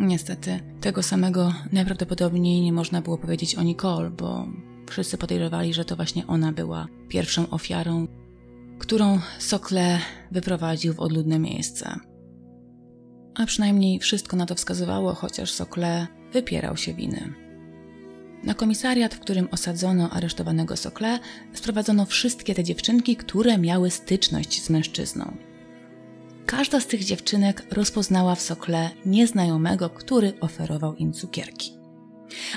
[0.00, 4.46] Niestety, tego samego najprawdopodobniej nie można było powiedzieć o Nicole, bo
[4.88, 8.06] Wszyscy podejrzewali, że to właśnie ona była pierwszą ofiarą,
[8.78, 9.98] którą Sokle
[10.30, 11.96] wyprowadził w odludne miejsce.
[13.34, 17.34] A przynajmniej wszystko na to wskazywało, chociaż Sokle wypierał się winy.
[18.44, 21.18] Na komisariat, w którym osadzono aresztowanego Sokle,
[21.52, 25.36] sprowadzono wszystkie te dziewczynki, które miały styczność z mężczyzną.
[26.48, 31.72] Każda z tych dziewczynek rozpoznała w Sokle nieznajomego, który oferował im cukierki.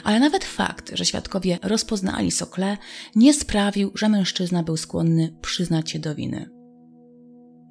[0.03, 2.77] Ale nawet fakt, że świadkowie rozpoznali Sokle,
[3.15, 6.49] nie sprawił, że mężczyzna był skłonny przyznać się do winy.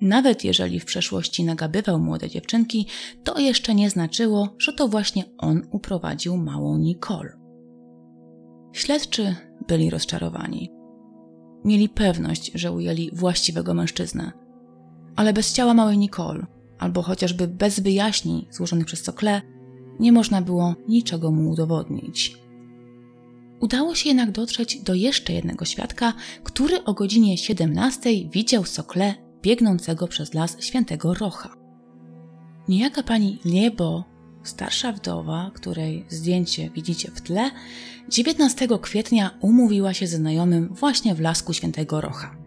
[0.01, 2.87] Nawet jeżeli w przeszłości nagabywał młode dziewczynki,
[3.25, 7.33] to jeszcze nie znaczyło, że to właśnie on uprowadził małą Nicole.
[8.73, 9.37] Śledczy
[9.69, 10.71] byli rozczarowani.
[11.65, 14.40] mieli pewność, że ujęli właściwego mężczyznę.
[15.17, 16.47] Ale bez ciała małej Nicole,
[16.79, 19.43] albo chociażby bez wyjaśnień złożonych przez Sokle,
[20.01, 22.37] nie można było niczego mu udowodnić.
[23.61, 26.13] Udało się jednak dotrzeć do jeszcze jednego świadka,
[26.45, 31.57] który o godzinie 17 widział Sokle biegnącego przez las świętego Rocha.
[32.69, 34.05] Niejaka pani Liebo,
[34.43, 37.51] starsza wdowa, której zdjęcie widzicie w tle,
[38.09, 42.40] 19 kwietnia umówiła się ze znajomym właśnie w lasku świętego Rocha.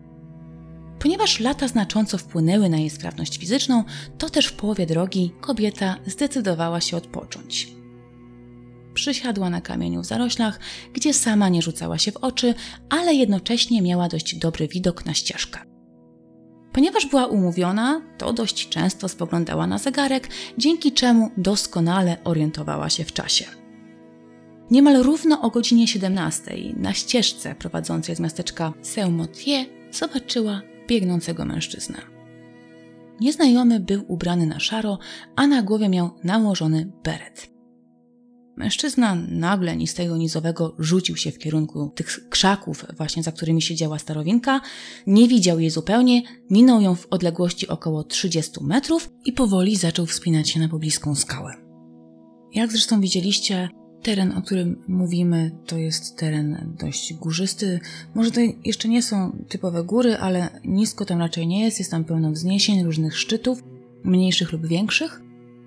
[1.04, 3.84] Ponieważ lata znacząco wpłynęły na jej sprawność fizyczną,
[4.18, 7.68] to też w połowie drogi kobieta zdecydowała się odpocząć.
[8.94, 10.60] Przysiadła na kamieniu w zaroślach,
[10.94, 12.54] gdzie sama nie rzucała się w oczy,
[12.90, 15.60] ale jednocześnie miała dość dobry widok na ścieżkę.
[16.74, 23.14] Ponieważ była umówiona, to dość często spoglądała na zegarek, dzięki czemu doskonale orientowała się w
[23.14, 23.46] czasie.
[24.72, 31.98] Niemal równo o godzinie 17 na ścieżce prowadzącej z miasteczka Saint-Motier zobaczyła biegnącego mężczyznę.
[33.20, 35.00] Nieznajomy był ubrany na szaro,
[35.36, 37.54] a na głowie miał nałożony beret.
[38.58, 43.62] Mężczyzna nagle ni z tego nizowego rzucił się w kierunku tych krzaków, właśnie za którymi
[43.62, 44.62] siedziała starowinka,
[45.08, 50.50] nie widział jej zupełnie, minął ją w odległości około 30 metrów i powoli zaczął wspinać
[50.50, 51.54] się na pobliską skałę.
[52.54, 53.70] Jak zresztą widzieliście,
[54.04, 57.80] teren, o którym mówimy, to jest teren dość górzysty.
[58.16, 62.04] Może to jeszcze nie są typowe góry, ale nisko tam raczej nie jest, jest tam
[62.04, 63.64] pełno wzniesień, różnych szczytów,
[64.04, 65.22] mniejszych lub większych.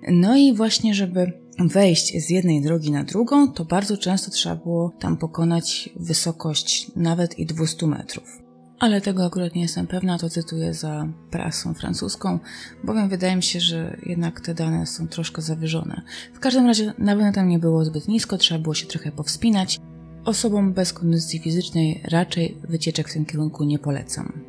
[0.07, 4.93] No i właśnie, żeby wejść z jednej drogi na drugą, to bardzo często trzeba było
[4.99, 8.46] tam pokonać wysokość nawet i 200 metrów.
[8.79, 12.39] Ale tego akurat nie jestem pewna, to cytuję za prasą francuską,
[12.83, 16.01] bowiem wydaje mi się, że jednak te dane są troszkę zawyżone.
[16.33, 19.79] W każdym razie na pewno tam nie było zbyt nisko, trzeba było się trochę powspinać.
[20.25, 24.39] Osobom bez kondycji fizycznej raczej wycieczek w tym kierunku nie polecam.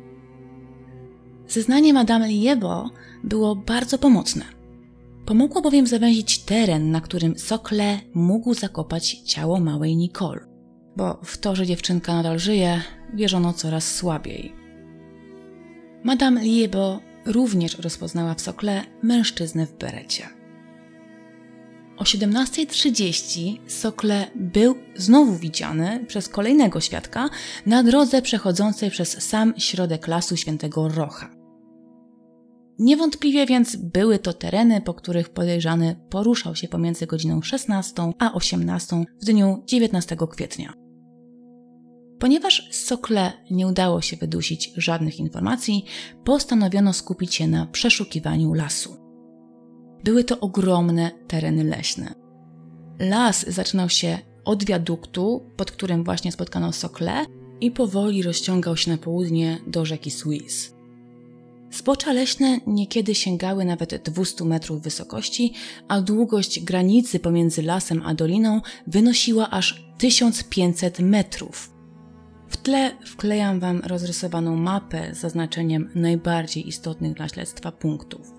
[1.47, 2.89] Zeznanie Madame Liebo
[3.23, 4.45] było bardzo pomocne.
[5.25, 10.39] Pomogło bowiem zawęzić teren, na którym Sokle mógł zakopać ciało małej Nicole,
[10.97, 12.81] bo w to, że dziewczynka nadal żyje,
[13.13, 14.53] wierzono coraz słabiej.
[16.03, 20.39] Madame Liebo również rozpoznała w Sokle mężczyznę w berecie.
[21.97, 27.29] O 17.30 Sokle był znowu widziany przez kolejnego świadka
[27.65, 31.29] na drodze przechodzącej przez sam środek lasu Świętego Rocha.
[32.79, 39.05] Niewątpliwie więc były to tereny, po których podejrzany poruszał się pomiędzy godziną 16 a 18
[39.21, 40.88] w dniu 19 kwietnia.
[42.19, 45.85] Ponieważ Sokle nie udało się wydusić żadnych informacji,
[46.23, 48.97] postanowiono skupić się na przeszukiwaniu lasu.
[50.03, 52.13] Były to ogromne tereny leśne.
[52.99, 57.25] Las zaczynał się od wiaduktu, pod którym właśnie spotkano Sokle,
[57.61, 60.71] i powoli rozciągał się na południe do rzeki Suisse.
[61.71, 65.53] Zbocza leśne niekiedy sięgały nawet 200 metrów wysokości,
[65.87, 71.78] a długość granicy pomiędzy lasem a doliną wynosiła aż 1500 metrów.
[72.49, 78.31] W tle wklejam Wam rozrysowaną mapę z zaznaczeniem najbardziej istotnych dla śledztwa punktów.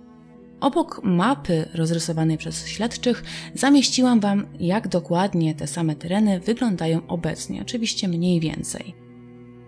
[0.60, 3.22] Obok mapy rozrysowanej przez śledczych
[3.54, 8.94] zamieściłam Wam, jak dokładnie te same tereny wyglądają obecnie, oczywiście mniej więcej.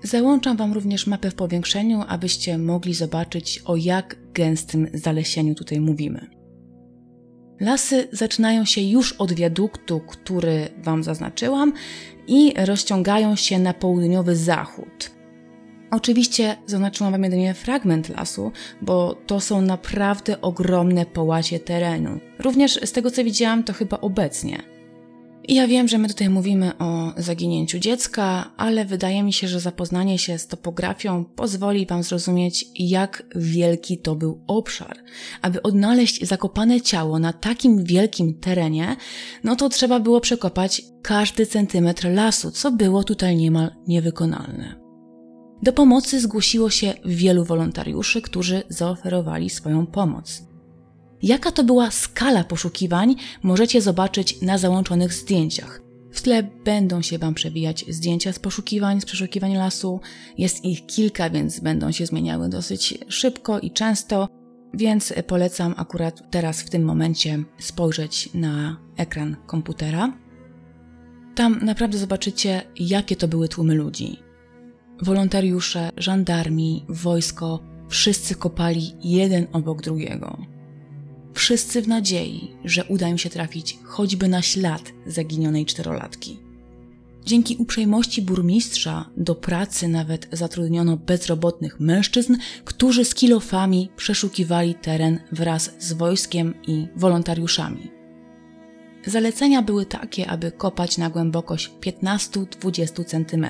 [0.02, 6.41] Załączam Wam również mapę w powiększeniu, abyście mogli zobaczyć, o jak gęstym zalesieniu tutaj mówimy.
[7.62, 11.72] Lasy zaczynają się już od wiaduktu, który Wam zaznaczyłam,
[12.27, 15.11] i rozciągają się na południowy zachód.
[15.90, 22.20] Oczywiście zaznaczyłam Wam jedynie fragment lasu, bo to są naprawdę ogromne połacie terenu.
[22.38, 24.62] Również z tego co widziałam, to chyba obecnie.
[25.48, 30.18] Ja wiem, że my tutaj mówimy o zaginięciu dziecka, ale wydaje mi się, że zapoznanie
[30.18, 34.96] się z topografią pozwoli Wam zrozumieć, jak wielki to był obszar.
[35.42, 38.96] Aby odnaleźć zakopane ciało na takim wielkim terenie,
[39.44, 44.81] no to trzeba było przekopać każdy centymetr lasu, co było tutaj niemal niewykonalne.
[45.62, 50.52] Do pomocy zgłosiło się wielu wolontariuszy, którzy zaoferowali swoją pomoc.
[51.22, 55.82] Jaka to była skala poszukiwań, możecie zobaczyć na załączonych zdjęciach.
[56.12, 60.00] W tle będą się Wam przewijać zdjęcia z poszukiwań, z przeszukiwań lasu.
[60.38, 64.28] Jest ich kilka, więc będą się zmieniały dosyć szybko i często,
[64.74, 70.12] więc polecam akurat teraz w tym momencie spojrzeć na ekran komputera.
[71.35, 74.18] Tam naprawdę zobaczycie, jakie to były tłumy ludzi.
[75.02, 80.38] Wolontariusze, żandarmi, wojsko, wszyscy kopali jeden obok drugiego.
[81.35, 86.38] Wszyscy w nadziei, że uda im się trafić choćby na ślad zaginionej czterolatki.
[87.24, 95.74] Dzięki uprzejmości burmistrza do pracy nawet zatrudniono bezrobotnych mężczyzn, którzy z kilofami przeszukiwali teren wraz
[95.78, 97.90] z wojskiem i wolontariuszami.
[99.06, 103.46] Zalecenia były takie, aby kopać na głębokość 15-20 cm.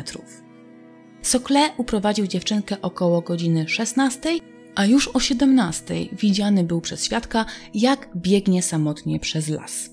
[1.23, 4.39] Sokle uprowadził dziewczynkę około godziny 16,
[4.75, 7.45] a już o 17 widziany był przez świadka,
[7.75, 9.91] jak biegnie samotnie przez las.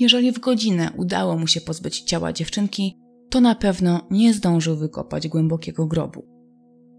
[0.00, 2.98] Jeżeli w godzinę udało mu się pozbyć ciała dziewczynki,
[3.30, 6.26] to na pewno nie zdążył wykopać głębokiego grobu.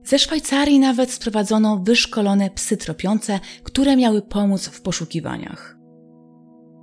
[0.04, 5.78] Ze Szwajcarii nawet sprowadzono wyszkolone psy tropiące, które miały pomóc w poszukiwaniach.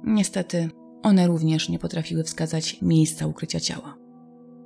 [0.04, 0.70] Niestety,
[1.02, 3.96] one również nie potrafiły wskazać miejsca ukrycia ciała.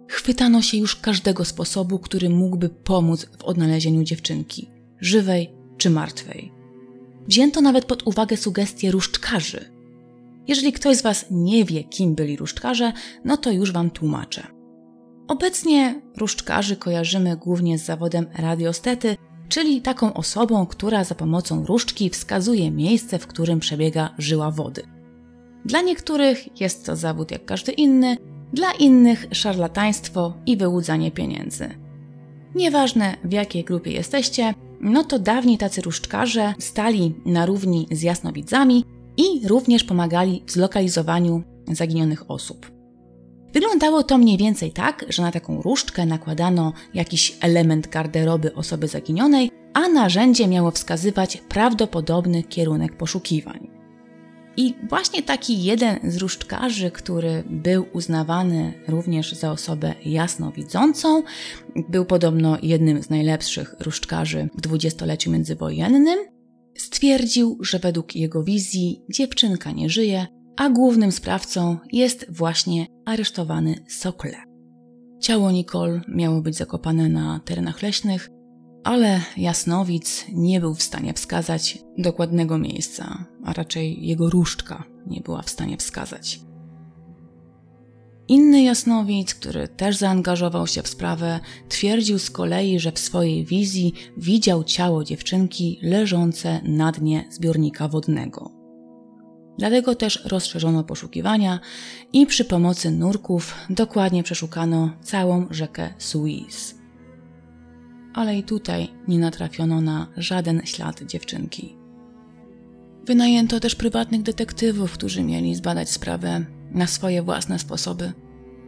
[0.09, 4.70] Chwytano się już każdego sposobu, który mógłby pomóc w odnalezieniu dziewczynki,
[5.01, 6.53] żywej czy martwej.
[7.28, 9.78] Wzięto nawet pod uwagę sugestie różdżkarzy.
[10.49, 12.92] Jeżeli ktoś z Was nie wie, kim byli różdżkarze,
[13.24, 14.46] no to już Wam tłumaczę.
[15.28, 19.16] Obecnie różdżkarzy kojarzymy głównie z zawodem radiostety,
[19.49, 24.82] czyli taką osobą, która za pomocą różdżki wskazuje miejsce, w którym przebiega żyła wody.
[25.64, 28.16] Dla niektórych jest to zawód jak każdy inny,
[28.53, 31.88] dla innych szarlataństwo i wyłudzanie pieniędzy.
[32.55, 38.84] Nieważne w jakiej grupie jesteście, no to dawniej tacy różdżkarze stali na równi z jasnowidzami
[39.16, 42.70] i również pomagali w zlokalizowaniu zaginionych osób.
[43.53, 49.51] Wyglądało to mniej więcej tak, że na taką różdżkę nakładano jakiś element garderoby osoby zaginionej,
[49.74, 53.78] a narzędzie miało wskazywać prawdopodobny kierunek poszukiwań.
[54.59, 61.22] I właśnie taki jeden z różdżkarzy, który był uznawany również za osobę jasnowidzącą,
[61.88, 66.18] był podobno jednym z najlepszych różdżkarzy w dwudziestoleciu międzywojennym,
[66.76, 74.36] stwierdził, że według jego wizji dziewczynka nie żyje, a głównym sprawcą jest właśnie aresztowany Sokle.
[75.20, 78.30] Ciało Nicole miało być zakopane na terenach leśnych,
[78.85, 85.43] ale Jasnowic nie był w stanie wskazać dokładnego miejsca, a raczej jego różdżka nie była
[85.43, 86.41] w stanie wskazać.
[88.29, 93.93] Inny jasnowic, który też zaangażował się w sprawę, twierdził z kolei, że w swojej wizji
[94.16, 98.51] widział ciało dziewczynki leżące na dnie zbiornika wodnego.
[99.59, 101.61] Dlatego też rozszerzono poszukiwania
[102.12, 106.78] i przy pomocy nurków dokładnie przeszukano całą rzekę Suez
[108.14, 111.76] ale i tutaj nie natrafiono na żaden ślad dziewczynki.
[113.06, 118.12] Wynajęto też prywatnych detektywów, którzy mieli zbadać sprawę na swoje własne sposoby,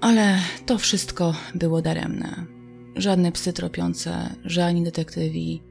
[0.01, 2.47] ale to wszystko było daremne.
[2.97, 5.62] Żadne psy tropiące, żadni detektywi,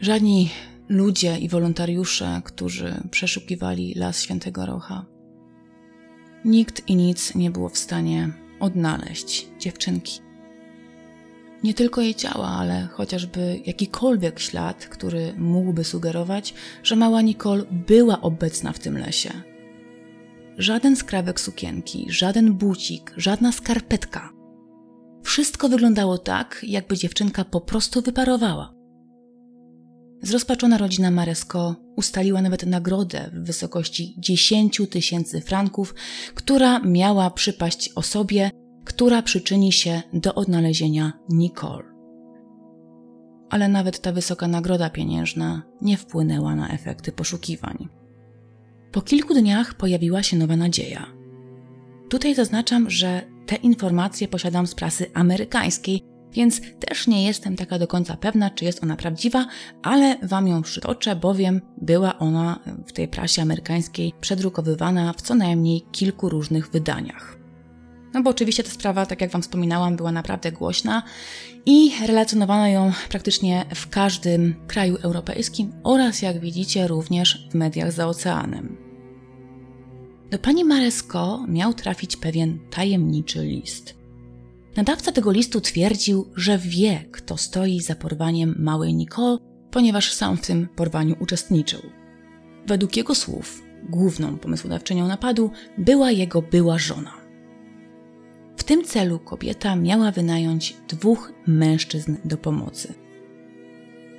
[0.00, 0.50] żadni
[0.88, 5.06] ludzie i wolontariusze, którzy przeszukiwali las Świętego Rocha.
[6.44, 10.31] Nikt i nic nie było w stanie odnaleźć dziewczynki
[11.64, 18.20] nie tylko jej ciała, ale chociażby jakikolwiek ślad, który mógłby sugerować, że mała Nicole była
[18.20, 19.30] obecna w tym lesie.
[20.58, 24.30] Żaden skrawek sukienki, żaden bucik, żadna skarpetka.
[25.22, 28.74] Wszystko wyglądało tak, jakby dziewczynka po prostu wyparowała.
[30.22, 35.94] Zrozpaczona rodzina Maresko ustaliła nawet nagrodę w wysokości 10 tysięcy franków,
[36.34, 38.50] która miała przypaść osobie,
[38.84, 41.84] która przyczyni się do odnalezienia Nicole.
[43.50, 47.88] Ale nawet ta wysoka nagroda pieniężna nie wpłynęła na efekty poszukiwań.
[48.92, 51.06] Po kilku dniach pojawiła się nowa nadzieja.
[52.08, 56.02] Tutaj zaznaczam, że te informacje posiadam z prasy amerykańskiej,
[56.32, 59.46] więc też nie jestem taka do końca pewna, czy jest ona prawdziwa,
[59.82, 65.82] ale Wam ją przytoczę, bowiem była ona w tej prasie amerykańskiej przedrukowywana w co najmniej
[65.92, 67.41] kilku różnych wydaniach.
[68.14, 71.02] No bo oczywiście ta sprawa, tak jak Wam wspominałam, była naprawdę głośna
[71.66, 78.06] i relacjonowano ją praktycznie w każdym kraju europejskim oraz, jak widzicie, również w mediach za
[78.06, 78.76] oceanem.
[80.30, 83.94] Do pani Maresko miał trafić pewien tajemniczy list.
[84.76, 89.38] Nadawca tego listu twierdził, że wie, kto stoi za porwaniem małej Nicole,
[89.70, 91.80] ponieważ sam w tym porwaniu uczestniczył.
[92.66, 97.21] Według jego słów, główną pomysłodawczynią napadu była jego była żona.
[98.56, 102.94] W tym celu kobieta miała wynająć dwóch mężczyzn do pomocy.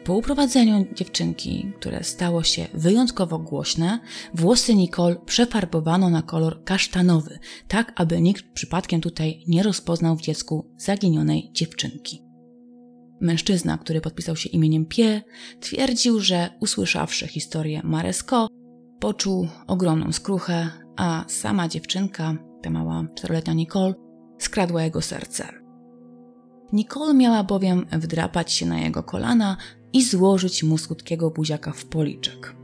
[0.03, 3.99] Po uprowadzeniu dziewczynki, które stało się wyjątkowo głośne,
[4.33, 10.71] włosy Nicole przefarbowano na kolor kasztanowy, tak aby nikt przypadkiem tutaj nie rozpoznał w dziecku
[10.77, 12.23] zaginionej dziewczynki.
[13.21, 15.21] Mężczyzna, który podpisał się imieniem Pie,
[15.59, 18.47] twierdził, że usłyszawszy historię Maresko,
[18.99, 23.93] poczuł ogromną skruchę, a sama dziewczynka, ta mała czteroletnia Nicole,
[24.43, 25.47] skradła jego serce.
[26.73, 29.57] Nicole miała bowiem wdrapać się na jego kolana
[29.93, 32.55] i złożyć mu skutkiego buziaka w policzek.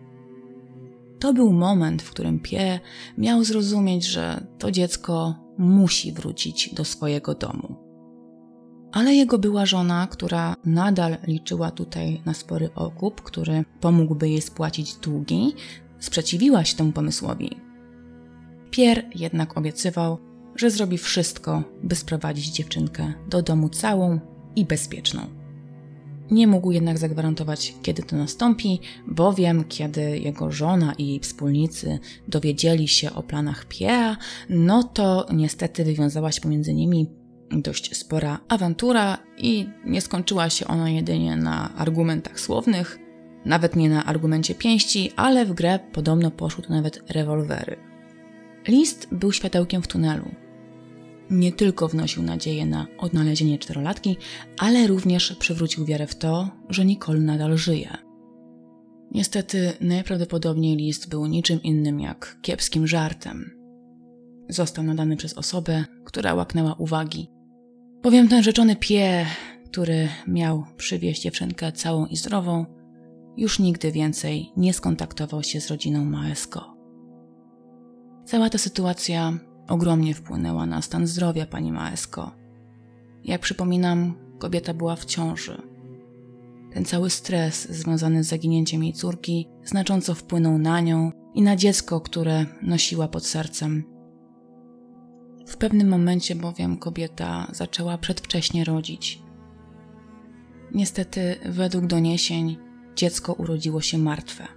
[1.19, 2.79] To był moment, w którym Pie
[3.17, 7.75] miał zrozumieć, że to dziecko musi wrócić do swojego domu.
[8.91, 14.95] Ale jego była żona, która nadal liczyła tutaj na spory okup, który pomógłby jej spłacić
[14.95, 15.53] długi,
[15.99, 17.57] sprzeciwiła się temu pomysłowi.
[18.71, 20.17] Pierre jednak obiecywał,
[20.59, 24.19] że zrobi wszystko, by sprowadzić dziewczynkę do domu całą
[24.55, 25.21] i bezpieczną.
[26.31, 32.87] Nie mógł jednak zagwarantować, kiedy to nastąpi, bowiem kiedy jego żona i jej wspólnicy dowiedzieli
[32.87, 34.15] się o planach Pierre'a,
[34.49, 37.07] no to niestety wywiązała się pomiędzy nimi
[37.51, 42.99] dość spora awantura i nie skończyła się ona jedynie na argumentach słownych,
[43.45, 47.77] nawet nie na argumencie pięści, ale w grę podobno poszły tu nawet rewolwery.
[48.67, 50.48] List był światełkiem w tunelu.
[51.29, 54.17] Nie tylko wnosił nadzieję na odnalezienie czterolatki,
[54.57, 57.97] ale również przywrócił wiarę w to, że Nicole nadal żyje.
[59.11, 63.51] Niestety, najprawdopodobniej list był niczym innym jak kiepskim żartem.
[64.49, 67.29] Został nadany przez osobę, która łaknęła uwagi.
[68.03, 69.25] Bowiem ten rzeczony pie,
[69.65, 72.65] który miał przywieźć dziewczynkę całą i zdrową,
[73.37, 76.77] już nigdy więcej nie skontaktował się z rodziną Maesko.
[78.25, 79.39] Cała ta sytuacja
[79.69, 82.31] ogromnie wpłynęła na stan zdrowia pani Maesko.
[83.23, 85.61] Jak przypominam, kobieta była w ciąży.
[86.73, 92.01] Ten cały stres związany z zaginięciem jej córki znacząco wpłynął na nią i na dziecko,
[92.01, 93.83] które nosiła pod sercem.
[95.47, 99.21] W pewnym momencie bowiem kobieta zaczęła przedwcześnie rodzić.
[100.73, 102.57] Niestety, według doniesień,
[102.95, 104.47] dziecko urodziło się martwe.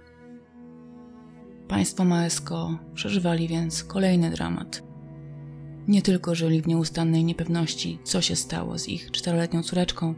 [1.67, 4.92] Państwo Maesko przeżywali więc kolejny dramat.
[5.87, 10.15] Nie tylko żyli w nieustannej niepewności, co się stało z ich czteroletnią córeczką,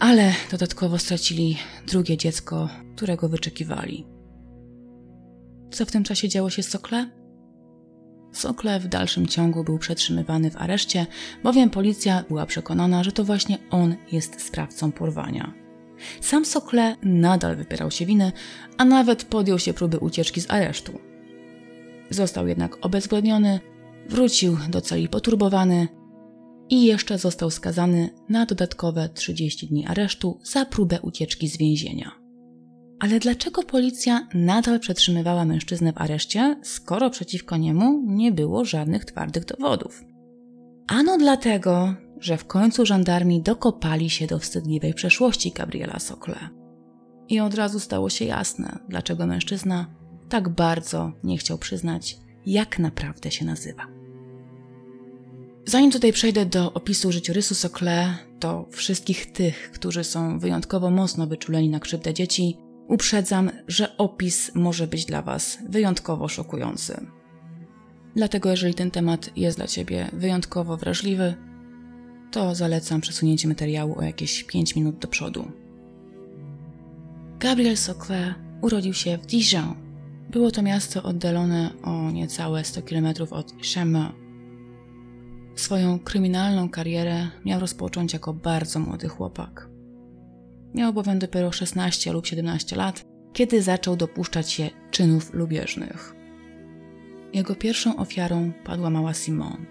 [0.00, 1.56] ale dodatkowo stracili
[1.86, 4.06] drugie dziecko, którego wyczekiwali.
[5.70, 7.10] Co w tym czasie działo się z Sokle?
[8.32, 11.06] Sokle w dalszym ciągu był przetrzymywany w areszcie,
[11.44, 15.52] bowiem policja była przekonana, że to właśnie on jest sprawcą porwania.
[16.20, 18.32] Sam Sokle nadal wypierał się winy,
[18.78, 20.98] a nawet podjął się próby ucieczki z aresztu.
[22.10, 23.60] Został jednak obezwładniony,
[24.10, 25.88] wrócił do celi poturbowany
[26.68, 32.10] i jeszcze został skazany na dodatkowe 30 dni aresztu za próbę ucieczki z więzienia.
[33.00, 39.44] Ale dlaczego policja nadal przetrzymywała mężczyznę w areszcie, skoro przeciwko niemu nie było żadnych twardych
[39.44, 40.04] dowodów?
[40.88, 46.36] Ano dlatego, że w końcu żandarmi dokopali się do wstydliwej przeszłości Gabriela Sokle.
[47.28, 49.86] I od razu stało się jasne, dlaczego mężczyzna
[50.28, 53.99] tak bardzo nie chciał przyznać, jak naprawdę się nazywa.
[55.70, 61.68] Zanim tutaj przejdę do opisu życiorysu Sokle, to wszystkich tych, którzy są wyjątkowo mocno wyczuleni
[61.68, 62.56] na krzywdę dzieci,
[62.88, 67.06] uprzedzam, że opis może być dla Was wyjątkowo szokujący.
[68.16, 71.34] Dlatego, jeżeli ten temat jest dla Ciebie wyjątkowo wrażliwy,
[72.30, 75.52] to zalecam przesunięcie materiału o jakieś 5 minut do przodu.
[77.38, 79.74] Gabriel Soclet urodził się w Dijon.
[80.30, 84.29] Było to miasto oddalone o niecałe 100 km od Chemin.
[85.54, 89.68] Swoją kryminalną karierę miał rozpocząć jako bardzo młody chłopak.
[90.74, 96.14] Miał bowiem dopiero 16 lub 17 lat, kiedy zaczął dopuszczać się czynów lubieżnych.
[97.32, 99.66] Jego pierwszą ofiarą padła mała Simone.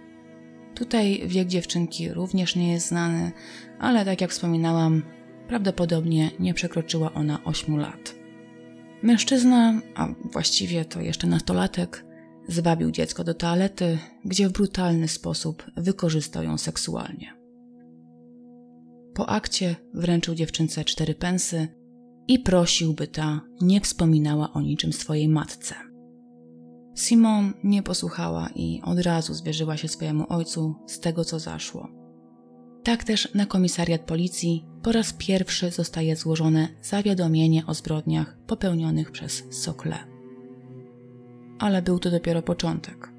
[0.76, 3.32] Tutaj wiek dziewczynki również nie jest znany,
[3.80, 5.04] ale tak jak wspominałam,
[5.48, 8.16] prawdopodobnie nie przekroczyła ona 8 lat.
[9.04, 12.06] Mężczyzna, a właściwie to jeszcze nastolatek,
[12.50, 17.34] zwabił dziecko do toalety, gdzie w brutalny sposób wykorzystał ją seksualnie.
[19.14, 21.68] Po akcie wręczył dziewczynce cztery pensy
[22.28, 25.76] i prosił, by ta nie wspominała o niczym swojej matce.
[26.96, 31.90] Simon nie posłuchała i od razu zwierzyła się swojemu ojcu z tego, co zaszło.
[32.84, 39.44] Tak też na komisariat policji po raz pierwszy zostaje złożone zawiadomienie o zbrodniach popełnionych przez
[39.52, 40.19] Sokle.
[41.60, 43.10] Ale był to dopiero początek.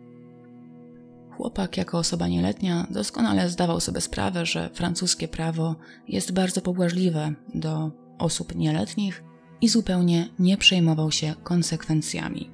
[1.31, 5.77] Chłopak, jako osoba nieletnia, doskonale zdawał sobie sprawę, że francuskie prawo
[6.09, 9.25] jest bardzo pobłażliwe do osób nieletnich
[9.61, 12.51] i zupełnie nie przejmował się konsekwencjami.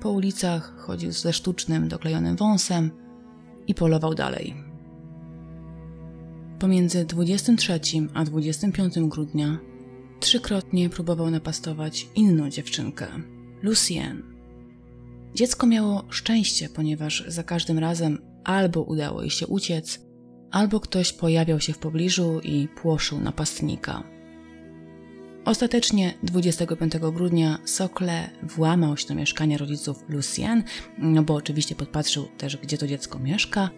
[0.00, 2.90] Po ulicach chodził ze sztucznym, doklejonym wąsem
[3.66, 4.54] i polował dalej.
[6.58, 7.80] Pomiędzy 23
[8.14, 9.58] a 25 grudnia
[10.20, 13.06] trzykrotnie próbował napastować inną dziewczynkę,
[13.62, 14.22] Lucienne.
[15.34, 20.00] Dziecko miało szczęście, ponieważ za każdym razem albo udało jej się uciec,
[20.50, 24.02] albo ktoś pojawiał się w pobliżu i płoszył napastnika.
[25.44, 30.62] Ostatecznie 25 grudnia Sokle włamał się do mieszkania rodziców Lucien,
[30.98, 33.70] no bo oczywiście podpatrzył też, gdzie to dziecko mieszka,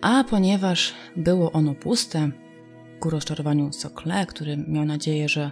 [0.00, 2.30] a ponieważ było ono puste,
[3.00, 5.50] ku rozczarowaniu Sokle, który miał nadzieję, że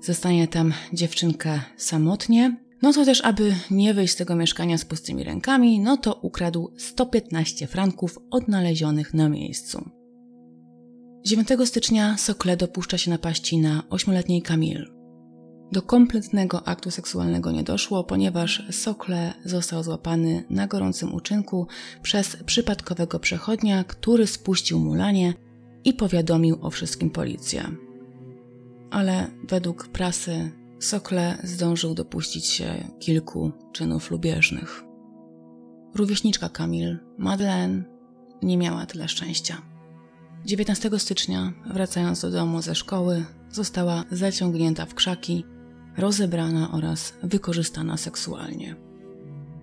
[0.00, 5.24] zostanie tam dziewczynkę samotnie, no to też, aby nie wyjść z tego mieszkania z pustymi
[5.24, 9.90] rękami, no to ukradł 115 franków odnalezionych na miejscu.
[11.24, 14.86] 9 stycznia Sokle dopuszcza się napaści na ośmioletniej Camille.
[15.72, 21.66] Do kompletnego aktu seksualnego nie doszło, ponieważ Sokle został złapany na gorącym uczynku
[22.02, 25.34] przez przypadkowego przechodnia, który spuścił mu lanie
[25.84, 27.70] i powiadomił o wszystkim policję.
[28.90, 30.50] Ale według prasy
[30.82, 34.84] Sokle zdążył dopuścić się kilku czynów lubieżnych.
[35.94, 37.84] Rówieśniczka Kamil, Madeleine,
[38.42, 39.62] nie miała tyle szczęścia.
[40.44, 45.44] 19 stycznia, wracając do domu ze szkoły, została zaciągnięta w krzaki,
[45.96, 48.76] rozebrana oraz wykorzystana seksualnie.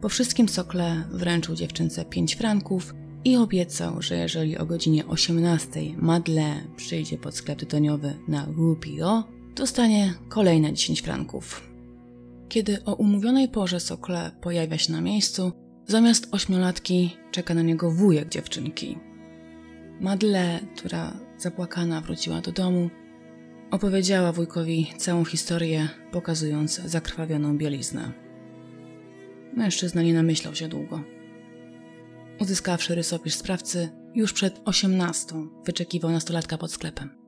[0.01, 2.93] Po wszystkim Sokle wręczył dziewczynce 5 franków
[3.25, 10.13] i obiecał, że jeżeli o godzinie 18 Madeleine przyjdzie pod sklep tytoniowy na Rupio, dostanie
[10.29, 11.69] kolejne 10 franków.
[12.49, 15.51] Kiedy o umówionej porze Sokle pojawia się na miejscu,
[15.87, 18.97] zamiast ośmiolatki czeka na niego wujek dziewczynki.
[19.99, 22.89] Madle, która zapłakana wróciła do domu,
[23.71, 28.11] opowiedziała wujkowi całą historię, pokazując zakrwawioną bieliznę.
[29.53, 31.03] Mężczyzna nie namyślał się długo.
[32.39, 37.18] Uzyskawszy rysopis sprawcy, już przed osiemnastą wyczekiwał nastolatka pod sklepem.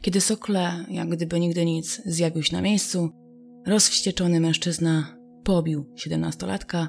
[0.00, 3.10] Kiedy Sokle, jak gdyby nigdy nic, zjawił się na miejscu,
[3.66, 6.88] rozwścieczony mężczyzna pobił siedemnastolatka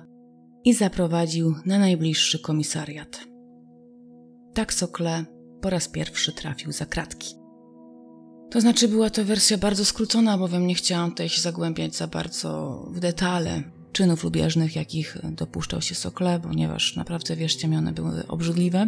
[0.65, 3.19] i zaprowadził na najbliższy komisariat.
[4.53, 5.25] Tak Sokle
[5.61, 7.35] po raz pierwszy trafił za kratki.
[8.51, 12.83] To znaczy była to wersja bardzo skrócona, bowiem nie chciałam tutaj się zagłębiać za bardzo
[12.91, 18.87] w detale czynów lubieżnych, jakich dopuszczał się Sokle, ponieważ naprawdę, wierzcie mi, one były obrzydliwe.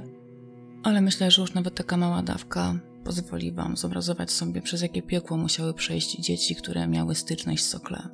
[0.83, 5.37] Ale myślę, że już nawet taka mała dawka pozwoli Wam zobrazować sobie, przez jakie piekło
[5.37, 8.09] musiały przejść dzieci, które miały styczność z Sokle.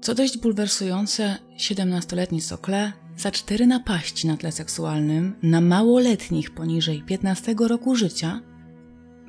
[0.00, 7.54] Co dość bulwersujące, 17-letni Sokle za cztery napaści na tle seksualnym na małoletnich poniżej 15
[7.58, 8.40] roku życia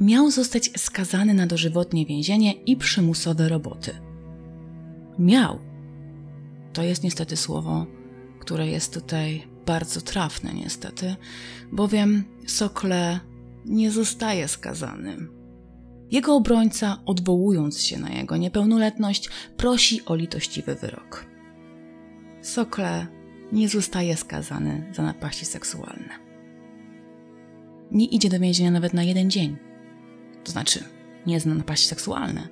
[0.01, 3.91] miał zostać skazany na dożywotnie więzienie i przymusowe roboty.
[5.19, 5.59] Miał.
[6.73, 7.85] To jest niestety słowo,
[8.39, 11.15] które jest tutaj bardzo trafne, niestety,
[11.71, 13.19] bowiem Sokle
[13.67, 15.17] nie zostaje skazany.
[16.11, 21.25] Jego obrońca, odwołując się na jego niepełnoletność, prosi o litościwy wyrok.
[22.41, 23.07] Sokle
[23.51, 26.09] nie zostaje skazany za napaści seksualne.
[27.91, 29.57] Nie idzie do więzienia nawet na jeden dzień.
[30.43, 30.83] To znaczy,
[31.25, 32.47] nie za napaści seksualne,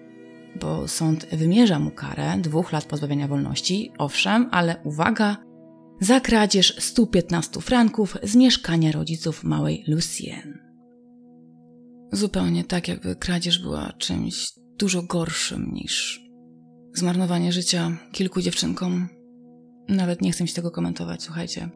[0.59, 5.38] bo sąd wymierza mu karę dwóch lat pozbawienia wolności, owszem, ale uwaga,
[5.99, 10.64] za kradzież 115 franków z mieszkania rodziców małej Lucien.
[12.12, 16.26] Zupełnie tak, jakby kradzież była czymś dużo gorszym niż
[16.93, 19.10] zmarnowanie życia kilku dziewczynkom.
[19.89, 21.70] Nawet nie chcę się tego komentować, słuchajcie.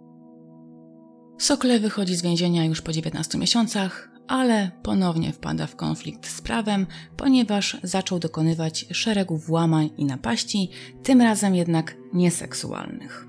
[1.40, 6.88] Sokle wychodzi z więzienia już po 19 miesiącach, ale ponownie wpada w konflikt z prawem,
[7.18, 10.70] ponieważ zaczął dokonywać szeregu włamań i napaści,
[11.04, 13.28] tym razem jednak nieseksualnych.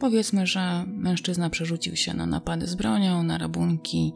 [0.00, 4.12] Powiedzmy, że mężczyzna przerzucił się na napady z bronią, na rabunki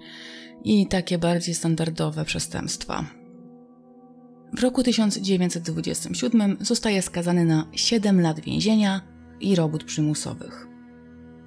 [0.64, 3.04] i takie bardziej standardowe przestępstwa.
[4.52, 9.00] W roku 1927 zostaje skazany na 7 lat więzienia
[9.40, 10.66] i robót przymusowych.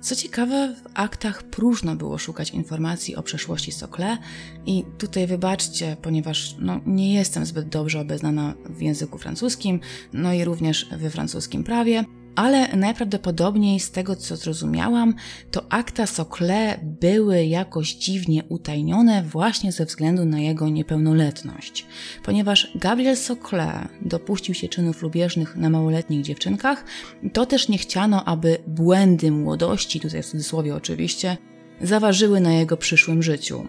[0.01, 4.17] Co ciekawe, w aktach próżno było szukać informacji o przeszłości Sokle
[4.65, 9.79] i tutaj wybaczcie, ponieważ no, nie jestem zbyt dobrze obeznana w języku francuskim,
[10.13, 12.03] no i również we francuskim prawie,
[12.37, 15.13] ale najprawdopodobniej z tego co zrozumiałam,
[15.51, 21.85] to akta Sokle były jakoś dziwnie utajnione właśnie ze względu na jego niepełnoletność.
[22.23, 26.85] Ponieważ Gabriel Sokle dopuścił się czynów lubieżnych na małoletnich dziewczynkach,
[27.33, 31.37] to też nie chciano, aby błędy młodości, tutaj w cudzysłowie oczywiście,
[31.81, 33.67] zaważyły na jego przyszłym życiu.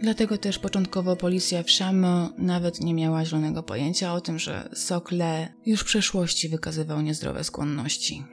[0.00, 5.54] Dlatego też początkowo policja w Chameau nawet nie miała zielonego pojęcia o tym, że Sokle
[5.66, 8.24] już w przeszłości wykazywał niezdrowe skłonności.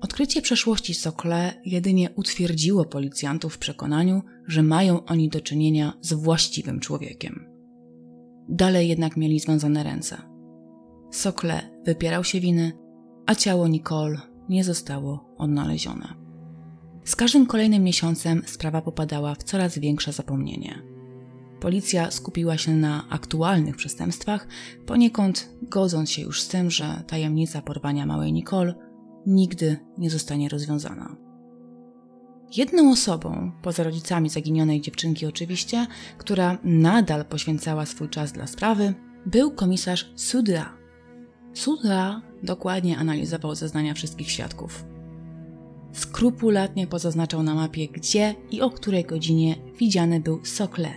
[0.00, 6.80] Odkrycie przeszłości Sokle jedynie utwierdziło policjantów w przekonaniu, że mają oni do czynienia z właściwym
[6.80, 7.46] człowiekiem.
[8.48, 10.16] Dalej jednak mieli związane ręce.
[11.12, 12.72] Sokle wypierał się winy,
[13.26, 16.21] a ciało Nicole nie zostało odnalezione.
[17.04, 20.82] Z każdym kolejnym miesiącem sprawa popadała w coraz większe zapomnienie.
[21.60, 24.46] Policja skupiła się na aktualnych przestępstwach,
[24.86, 28.74] poniekąd godząc się już z tym, że tajemnica porwania małej Nicole
[29.26, 31.16] nigdy nie zostanie rozwiązana.
[32.56, 35.86] Jedną osobą, poza rodzicami zaginionej dziewczynki oczywiście,
[36.18, 38.94] która nadal poświęcała swój czas dla sprawy,
[39.26, 40.76] był komisarz Sudra.
[41.54, 44.91] Sudra dokładnie analizował zeznania wszystkich świadków.
[45.92, 50.92] Skrupulatnie pozaznaczał na mapie, gdzie i o której godzinie widziany był Sokle.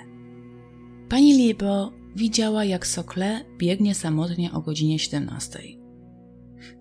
[1.09, 5.59] Pani Libo widziała, jak Sokle biegnie samotnie o godzinie 17.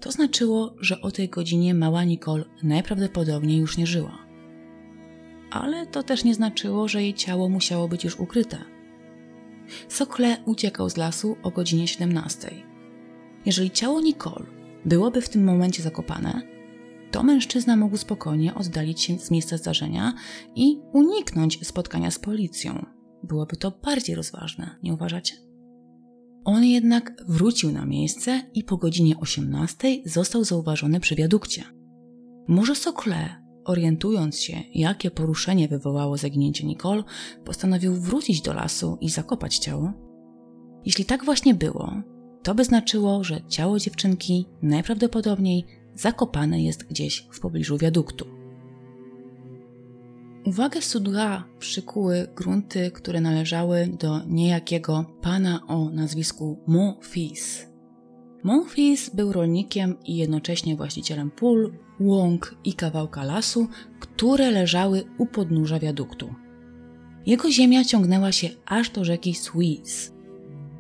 [0.01, 4.19] To znaczyło, że o tej godzinie mała Nicole najprawdopodobniej już nie żyła.
[5.51, 8.59] Ale to też nie znaczyło, że jej ciało musiało być już ukryte.
[9.89, 12.51] Sokle uciekał z lasu o godzinie 17.
[13.47, 14.47] Jeżeli ciało Nicole
[14.85, 16.54] byłoby w tym momencie zakopane,
[17.15, 20.15] to mężczyzna mógł spokojnie oddalić się z miejsca zdarzenia
[20.55, 22.87] i uniknąć spotkania z policją.
[23.23, 25.35] Byłoby to bardziej rozważne, nie uważacie?
[26.45, 31.65] On jednak wrócił na miejsce i po godzinie 18 został zauważony przy wiadukcie.
[32.49, 37.03] Może Sokle, orientując się, jakie poruszenie wywołało zaginięcie Nicole,
[37.45, 39.93] postanowił wrócić do lasu i zakopać ciało?
[40.85, 41.93] Jeśli tak właśnie było,
[42.43, 48.27] to by znaczyło, że ciało dziewczynki najprawdopodobniej zakopane jest gdzieś w pobliżu wiaduktu.
[50.45, 57.67] Uwagę Sudra przykuły grunty, które należały do niejakiego pana o nazwisku Monfils.
[58.43, 63.69] Monfils był rolnikiem i jednocześnie właścicielem pól, łąk i kawałka lasu,
[64.01, 66.35] które leżały u podnóża wiaduktu.
[67.27, 70.13] Jego ziemia ciągnęła się aż do rzeki Suisse.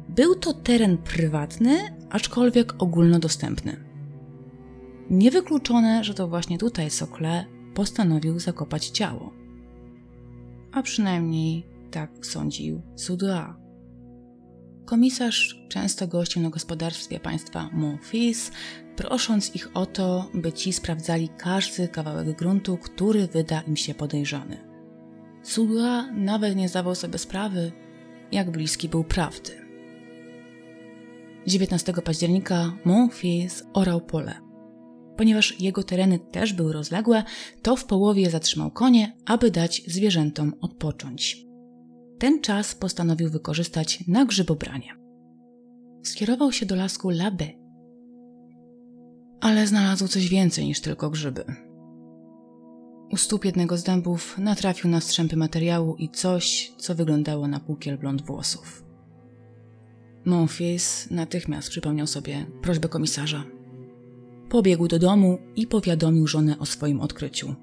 [0.08, 1.78] Był to teren prywatny,
[2.10, 3.83] aczkolwiek ogólnodostępny.
[5.10, 9.32] Niewykluczone, że to właśnie tutaj Sokle postanowił zakopać ciało.
[10.72, 13.56] A przynajmniej tak sądził Sudra.
[14.84, 18.50] Komisarz często gościł na gospodarstwie państwa Monfils,
[18.96, 24.74] prosząc ich o to, by ci sprawdzali każdy kawałek gruntu, który wyda im się podejrzany.
[25.42, 27.72] Sudra nawet nie zdawał sobie sprawy,
[28.32, 29.52] jak bliski był prawdy.
[31.46, 34.43] 19 października Monfils orał pole.
[35.16, 37.22] Ponieważ jego tereny też były rozległe,
[37.62, 41.44] to w połowie zatrzymał konie, aby dać zwierzętom odpocząć.
[42.18, 44.88] Ten czas postanowił wykorzystać na grzybobranie.
[46.02, 47.46] Skierował się do lasku Labe.
[49.40, 51.44] Ale znalazł coś więcej niż tylko grzyby.
[53.10, 57.98] U stóp jednego z dębów natrafił na strzępy materiału i coś, co wyglądało na pukiel
[57.98, 58.84] blond włosów.
[60.24, 63.44] Monfils natychmiast przypomniał sobie prośbę komisarza
[64.54, 67.54] Pobiegł do domu i powiadomił żonę o swoim odkryciu.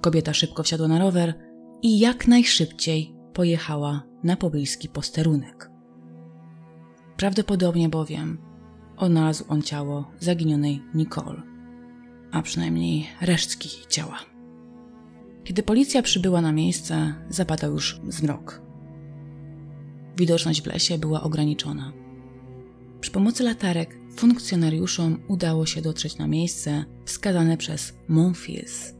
[0.00, 1.34] Kobieta szybko wsiadła na rower
[1.82, 5.70] i jak najszybciej pojechała na pobliski posterunek.
[7.16, 8.38] Prawdopodobnie bowiem
[8.96, 11.42] odnalazł on ciało zaginionej Nicole,
[12.32, 14.18] a przynajmniej resztki ciała.
[15.44, 18.62] Kiedy policja przybyła na miejsce, zapadał już zmrok.
[20.16, 21.92] Widoczność w lesie była ograniczona.
[23.00, 28.94] Przy pomocy latarek funkcjonariuszom udało się dotrzeć na miejsce wskazane przez Monfils.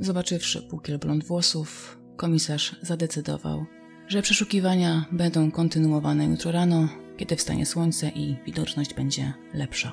[0.00, 3.66] Zobaczywszy pukiel blond włosów, komisarz zadecydował,
[4.08, 9.92] że przeszukiwania będą kontynuowane jutro rano, kiedy wstanie słońce i widoczność będzie lepsza.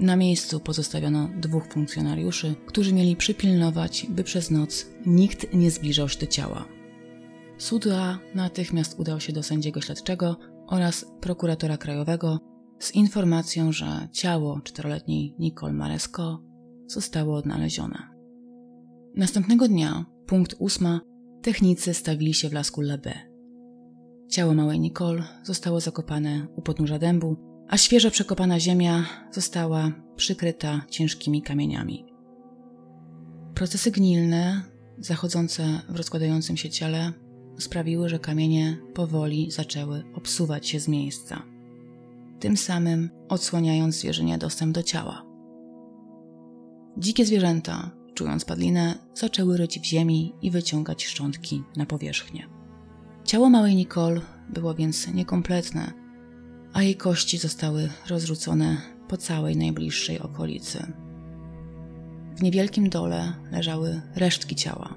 [0.00, 6.18] Na miejscu pozostawiono dwóch funkcjonariuszy, którzy mieli przypilnować, by przez noc nikt nie zbliżał się
[6.18, 6.68] do ciała.
[7.58, 12.47] Sudra natychmiast udał się do sędziego śledczego oraz prokuratora krajowego
[12.78, 16.42] z informacją, że ciało czteroletniej Nicole Maresco
[16.86, 18.08] zostało odnalezione.
[19.16, 21.00] Następnego dnia, punkt ósma,
[21.42, 23.12] technicy stawili się w lasku Lebe.
[24.28, 27.36] Ciało małej Nicole zostało zakopane u podnóża dębu,
[27.68, 32.04] a świeżo przekopana ziemia została przykryta ciężkimi kamieniami.
[33.54, 34.62] Procesy gnilne,
[34.98, 37.12] zachodzące w rozkładającym się ciele,
[37.58, 41.42] sprawiły, że kamienie powoli zaczęły obsuwać się z miejsca,
[42.40, 45.24] tym samym odsłaniając zwierzynie dostęp do ciała.
[46.98, 52.48] Dzikie zwierzęta, czując padlinę, zaczęły ryć w ziemi i wyciągać szczątki na powierzchnię.
[53.24, 55.92] Ciało małej Nicole było więc niekompletne,
[56.72, 58.76] a jej kości zostały rozrzucone
[59.08, 60.92] po całej najbliższej okolicy.
[62.36, 64.94] W niewielkim dole leżały resztki ciała.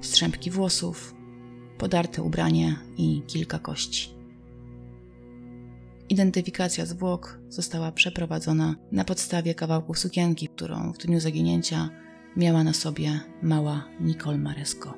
[0.00, 1.14] Strzępki włosów,
[1.78, 4.21] podarte ubranie i kilka kości.
[6.12, 11.88] Identyfikacja zwłok została przeprowadzona na podstawie kawałków sukienki, którą w dniu zaginięcia
[12.36, 14.94] miała na sobie mała Nicole Maresco.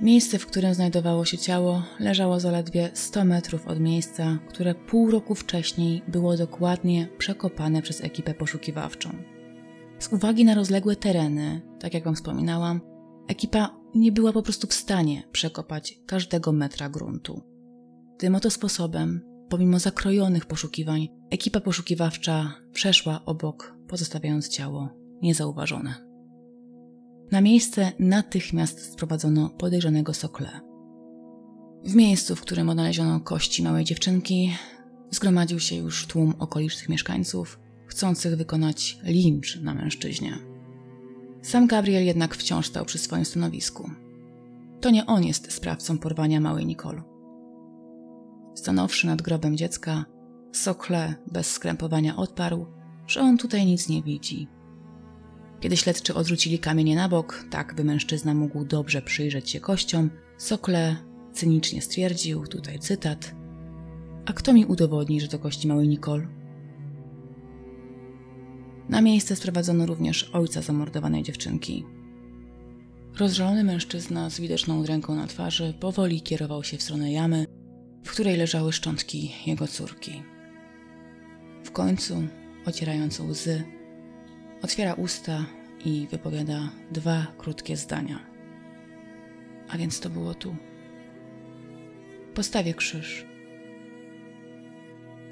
[0.00, 5.34] Miejsce, w którym znajdowało się ciało, leżało zaledwie 100 metrów od miejsca, które pół roku
[5.34, 9.10] wcześniej było dokładnie przekopane przez ekipę poszukiwawczą.
[9.98, 12.80] Z uwagi na rozległe tereny, tak jak Wam wspominałam,
[13.28, 17.42] ekipa nie była po prostu w stanie przekopać każdego metra gruntu.
[18.18, 24.88] Tym oto sposobem, pomimo zakrojonych poszukiwań, ekipa poszukiwawcza przeszła obok, pozostawiając ciało
[25.22, 25.94] niezauważone.
[27.32, 30.60] Na miejsce natychmiast sprowadzono podejrzanego Sokle.
[31.84, 34.54] W miejscu, w którym odnaleziono kości małej dziewczynki,
[35.10, 40.38] zgromadził się już tłum okolicznych mieszkańców, chcących wykonać lincz na mężczyźnie.
[41.42, 43.90] Sam Gabriel jednak wciąż stał przy swoim stanowisku.
[44.80, 47.13] To nie on jest sprawcą porwania małej Nicole.
[48.54, 50.04] Stanowszy nad grobem dziecka,
[50.52, 52.66] Sokle bez skrępowania odparł,
[53.06, 54.48] że on tutaj nic nie widzi.
[55.60, 60.96] Kiedy śledczy odrzucili kamienie na bok, tak by mężczyzna mógł dobrze przyjrzeć się kościom, Sokle
[61.32, 63.34] cynicznie stwierdził, tutaj cytat,
[64.26, 66.26] a kto mi udowodni, że to kości małej Nicole?
[68.88, 71.84] Na miejsce sprowadzono również ojca zamordowanej dziewczynki.
[73.18, 77.46] Rozżalony mężczyzna z widoczną ręką na twarzy powoli kierował się w stronę jamy,
[78.04, 80.22] w której leżały szczątki jego córki.
[81.64, 82.22] W końcu,
[82.66, 83.64] ocierając łzy,
[84.62, 85.46] otwiera usta
[85.84, 88.26] i wypowiada dwa krótkie zdania.
[89.68, 90.56] A więc to było tu.
[92.34, 93.26] Postawię krzyż.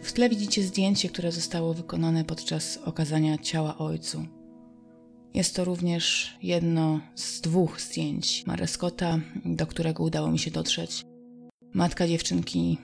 [0.02, 4.26] W tle widzicie zdjęcie, które zostało wykonane podczas okazania ciała ojcu.
[5.34, 11.11] Jest to również jedno z dwóch zdjęć Mareskota, do którego udało mi się dotrzeć.
[11.74, 12.78] Matka dziewczynki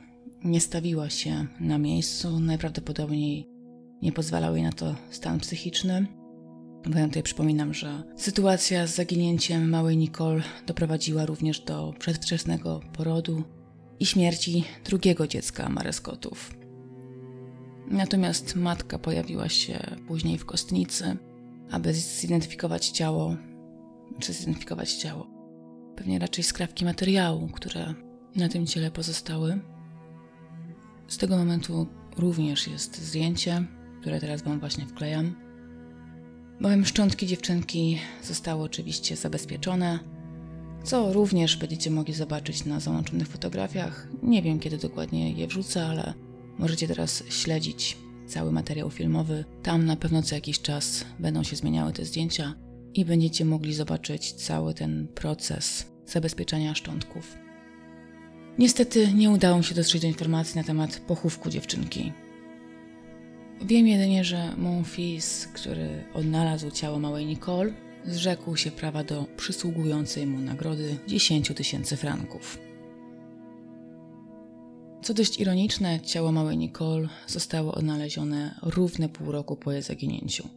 [0.45, 3.47] nie stawiła się na miejscu, najprawdopodobniej
[4.03, 6.07] nie pozwalał jej na to stan psychiczny.
[6.87, 13.43] Bo ja tutaj przypominam, że sytuacja z zaginięciem małej Nicole doprowadziła również do przedwczesnego porodu
[14.01, 16.55] i śmierci drugiego dziecka Mareskotów.
[17.91, 21.17] Natomiast matka pojawiła się później w kostnicy,
[21.71, 23.37] aby zidentyfikować ciało,
[24.19, 25.27] czy zidentyfikować ciało.
[25.97, 27.95] Pewnie raczej skrawki materiału, które
[28.39, 29.59] na tym ciele pozostały.
[31.09, 31.87] Z tego momentu
[32.17, 33.65] również jest zdjęcie,
[34.01, 35.35] które teraz Wam właśnie wklejam.
[36.61, 39.99] Bowiem szczątki dziewczynki zostały oczywiście zabezpieczone,
[40.85, 44.09] co również będziecie mogli zobaczyć na załączonych fotografiach.
[44.23, 46.15] Nie wiem, kiedy dokładnie je wrzucę, ale
[46.59, 49.45] Możecie teraz śledzić cały materiał filmowy.
[49.63, 52.55] Tam na pewno co jakiś czas będą się zmieniały te zdjęcia
[52.95, 57.48] i będziecie mogli zobaczyć cały ten proces zabezpieczania szczątków.
[58.59, 62.13] Niestety nie udało mi się dotrzeć do informacji na temat pochówku dziewczynki.
[63.63, 67.73] Wiem jedynie, że mon fils, który odnalazł ciało małej Nicole,
[68.05, 72.59] zrzekł się prawa do przysługującej mu nagrody 10 tysięcy franków.
[75.03, 80.49] Co dość ironiczne, ciało małej Nicole zostało odnalezione równe pół roku po jej zaginięciu.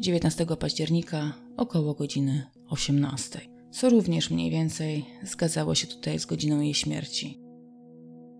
[0.00, 3.40] 19 października około godziny 18,
[3.70, 7.40] co również mniej więcej zgadzało się tutaj z godziną jej śmierci.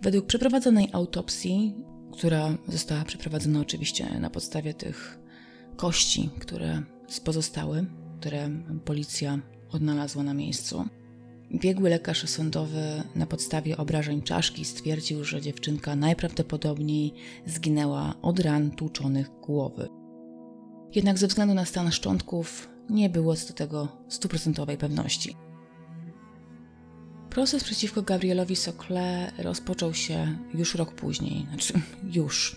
[0.02, 1.74] Według przeprowadzonej autopsji,
[2.12, 5.18] która została przeprowadzona oczywiście na podstawie tych
[5.76, 6.82] kości, które
[7.24, 7.86] pozostały,
[8.20, 8.50] które
[8.84, 9.38] policja
[9.70, 10.84] odnalazła na miejscu,
[11.54, 17.12] Biegły lekarz sądowy na podstawie obrażeń czaszki stwierdził, że dziewczynka najprawdopodobniej
[17.46, 19.88] zginęła od ran tłuczonych głowy.
[20.94, 25.36] Jednak ze względu na stan szczątków nie było co do tego stuprocentowej pewności.
[27.30, 31.72] Proces przeciwko Gabrielowi Sokle rozpoczął się już rok później, znaczy
[32.12, 32.56] już.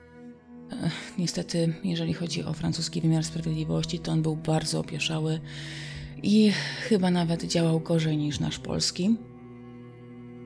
[0.84, 5.40] Ech, niestety, jeżeli chodzi o francuski wymiar sprawiedliwości, to on był bardzo opieszały
[6.24, 6.52] i
[6.90, 9.16] chyba nawet działał gorzej niż nasz polski.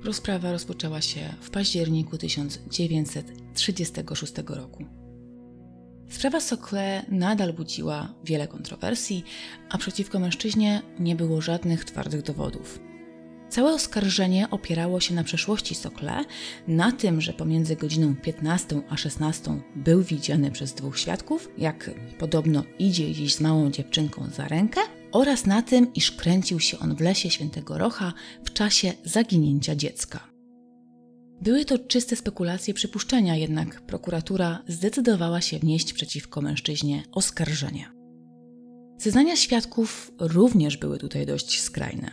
[0.04, 4.86] Rozprawa rozpoczęła się w październiku 1936 roku.
[6.10, 9.24] Sprawa Sokle nadal budziła wiele kontrowersji,
[9.70, 12.80] a przeciwko mężczyźnie nie było żadnych twardych dowodów.
[13.50, 16.26] Całe oskarżenie opierało się na przeszłości Sokle,
[16.68, 22.64] na tym, że pomiędzy godziną 15 a 16 był widziany przez dwóch świadków, jak podobno
[22.80, 24.82] idzie dziś z małą dziewczynką za rękę,
[25.12, 30.35] oraz na tym, iż kręcił się on w lesie Świętego Rocha w czasie zaginięcia dziecka.
[31.42, 37.92] Były to czyste spekulacje przypuszczenia, jednak prokuratura zdecydowała się wnieść przeciwko mężczyźnie oskarżenie.
[38.98, 42.12] Zeznania świadków również były tutaj dość skrajne.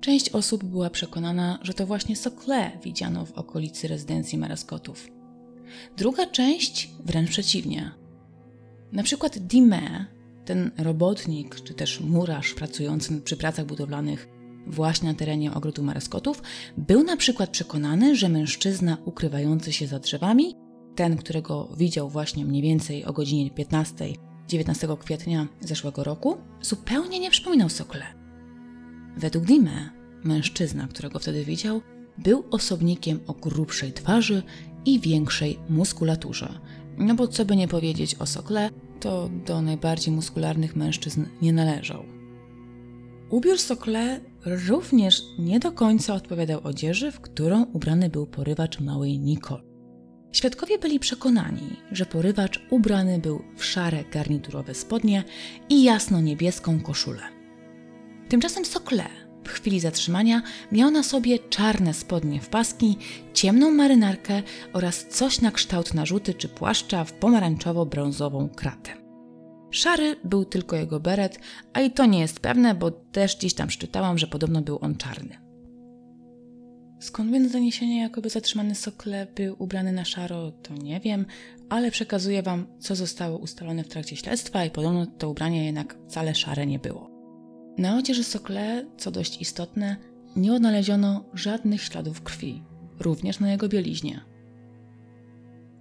[0.00, 5.08] Część osób była przekonana, że to właśnie Sokle widziano w okolicy rezydencji Maraskotów.
[5.96, 7.90] Druga część wręcz przeciwnie.
[8.92, 10.06] Na przykład Dime
[10.44, 14.28] ten robotnik czy też murarz pracujący przy pracach budowlanych
[14.66, 16.42] właśnie na terenie ogrodu Mareskotów,
[16.76, 20.54] był na przykład przekonany, że mężczyzna ukrywający się za drzewami,
[20.94, 24.06] ten, którego widział właśnie mniej więcej o godzinie 15
[24.48, 28.04] 19 kwietnia zeszłego roku, zupełnie nie przypominał Sokle.
[29.16, 29.90] Według Dime,
[30.24, 31.80] mężczyzna, którego wtedy widział,
[32.18, 34.42] był osobnikiem o grubszej twarzy
[34.84, 36.60] i większej muskulaturze.
[36.98, 42.04] No bo co by nie powiedzieć o Sokle, to do najbardziej muskularnych mężczyzn nie należał.
[43.30, 49.62] Ubiór Sokle również nie do końca odpowiadał odzieży, w którą ubrany był porywacz małej Nicole.
[50.32, 55.24] Świadkowie byli przekonani, że porywacz ubrany był w szare garniturowe spodnie
[55.68, 57.22] i jasno-niebieską koszulę.
[58.28, 59.04] Tymczasem Sokle
[59.44, 60.42] w chwili zatrzymania
[60.72, 62.98] miał na sobie czarne spodnie w paski,
[63.34, 64.42] ciemną marynarkę
[64.72, 69.05] oraz coś na kształt narzuty czy płaszcza w pomarańczowo-brązową kratę.
[69.76, 71.38] Szary był tylko jego beret,
[71.72, 74.96] a i to nie jest pewne, bo też gdzieś tam przeczytałam, że podobno był on
[74.96, 75.38] czarny.
[77.00, 81.26] Skąd więc doniesienie, jakoby zatrzymany Sokle był ubrany na szaro, to nie wiem,
[81.68, 86.34] ale przekazuję Wam, co zostało ustalone w trakcie śledztwa i podobno to ubranie jednak wcale
[86.34, 87.10] szare nie było.
[87.78, 89.96] Na odzieży Sokle, co dość istotne,
[90.36, 92.62] nie odnaleziono żadnych śladów krwi,
[93.00, 94.35] również na jego bieliźnie.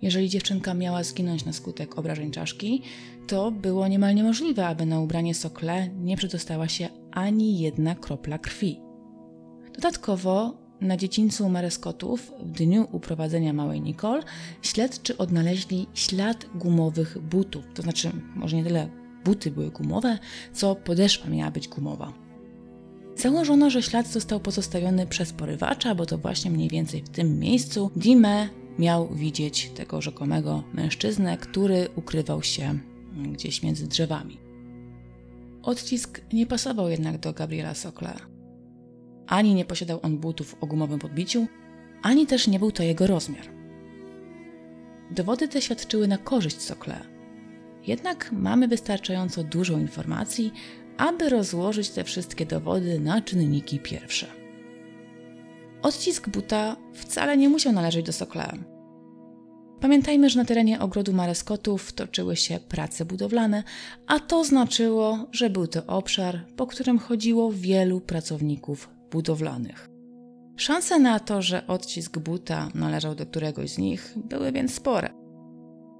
[0.01, 2.81] Jeżeli dziewczynka miała zginąć na skutek obrażeń czaszki,
[3.27, 8.79] to było niemal niemożliwe, aby na ubranie Sokle nie przedostała się ani jedna kropla krwi.
[9.75, 14.23] Dodatkowo na dziedzińcu Mareskotów w dniu uprowadzenia małej Nicole
[14.61, 18.89] śledczy odnaleźli ślad gumowych butów, to znaczy może nie tyle
[19.25, 20.17] buty były gumowe,
[20.53, 22.13] co podeszwa miała być gumowa.
[23.15, 27.91] Założono, że ślad został pozostawiony przez porywacza, bo to właśnie mniej więcej w tym miejscu
[27.95, 28.49] Dime
[28.79, 32.79] miał widzieć tego rzekomego mężczyznę, który ukrywał się
[33.31, 34.37] gdzieś między drzewami.
[35.63, 38.15] Odcisk nie pasował jednak do Gabriela Sokla.
[39.27, 41.47] Ani nie posiadał on butów o gumowym podbiciu,
[42.01, 43.45] ani też nie był to jego rozmiar.
[45.11, 47.01] Dowody te świadczyły na korzyść Sokle.
[47.87, 50.51] Jednak mamy wystarczająco dużo informacji,
[50.97, 54.44] aby rozłożyć te wszystkie dowody na czynniki pierwsze.
[55.85, 58.51] Odcisk buta wcale nie musiał należeć do Sokle.
[59.81, 63.63] Pamiętajmy, że na terenie ogrodu Mareskotów toczyły się prace budowlane,
[64.07, 69.89] a to znaczyło, że był to obszar, po którym chodziło wielu pracowników budowlanych.
[70.55, 75.09] Szanse na to, że odcisk buta należał do któregoś z nich, były więc spore.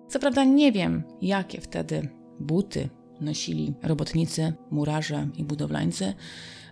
[0.08, 2.10] Co prawda nie wiem, jakie wtedy
[2.40, 2.90] buty
[3.22, 6.14] nosili robotnicy, murarze i budowlańcy,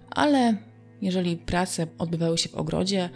[0.10, 0.58] ale
[1.02, 3.10] jeżeli prace odbywały się w ogrodzie,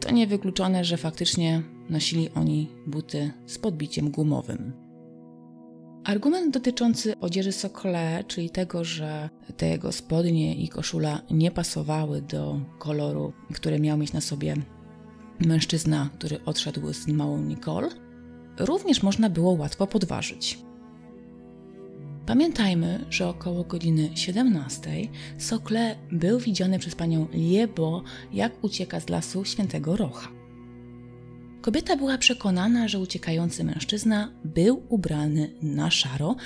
[0.00, 4.72] to niewykluczone, że faktycznie nosili oni buty z podbiciem gumowym.
[6.04, 12.60] Argument dotyczący odzieży Sokole, czyli tego, że te jego spodnie i koszula nie pasowały do
[12.78, 14.54] koloru, który miał mieć na sobie
[15.40, 17.88] mężczyzna, który odszedł z małą Nicole,
[18.58, 20.58] również można było łatwo podważyć.
[22.26, 24.90] Pamiętajmy, że około godziny 17
[25.38, 28.02] Sokle był widziany przez panią Liebo,
[28.32, 30.28] jak ucieka z lasu Świętego Rocha.
[31.60, 36.36] Kobieta była przekonana, że uciekający mężczyzna był ubrany na szaro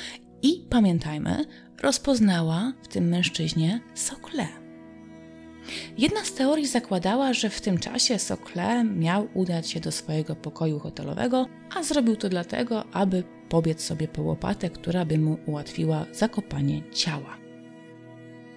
[0.42, 1.44] i pamiętajmy,
[1.82, 4.63] rozpoznała w tym mężczyźnie Sokle.
[5.98, 10.78] Jedna z teorii zakładała, że w tym czasie Sokle miał udać się do swojego pokoju
[10.78, 16.82] hotelowego, a zrobił to dlatego, aby pobiec sobie po łopatę, która by mu ułatwiła zakopanie
[16.92, 17.36] ciała.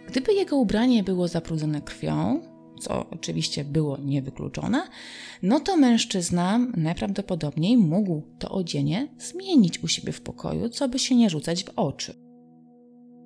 [0.07, 2.41] Gdyby jego ubranie było zabrudzone krwią,
[2.79, 4.87] co oczywiście było niewykluczone,
[5.43, 11.15] no to mężczyzna najprawdopodobniej mógł to odzienie zmienić u siebie w pokoju, co by się
[11.15, 12.26] nie rzucać w oczy.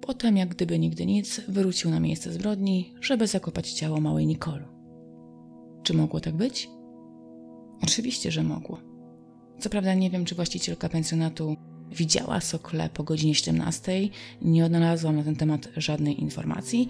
[0.01, 4.63] Potem, jak gdyby nigdy nic, wrócił na miejsce zbrodni, żeby zakopać ciało małej Nicole.
[5.83, 6.69] Czy mogło tak być?
[7.83, 8.79] Oczywiście, że mogło.
[9.59, 11.55] Co prawda nie wiem, czy właścicielka pensjonatu
[11.91, 14.09] widziała Sokle po godzinie 17.
[14.41, 16.87] Nie odnalazłam na ten temat żadnej informacji,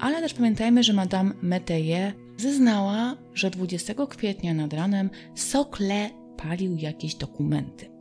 [0.00, 7.14] ale też pamiętajmy, że Madame Meteye zeznała, że 20 kwietnia nad ranem Sokle palił jakieś
[7.14, 7.93] dokumenty.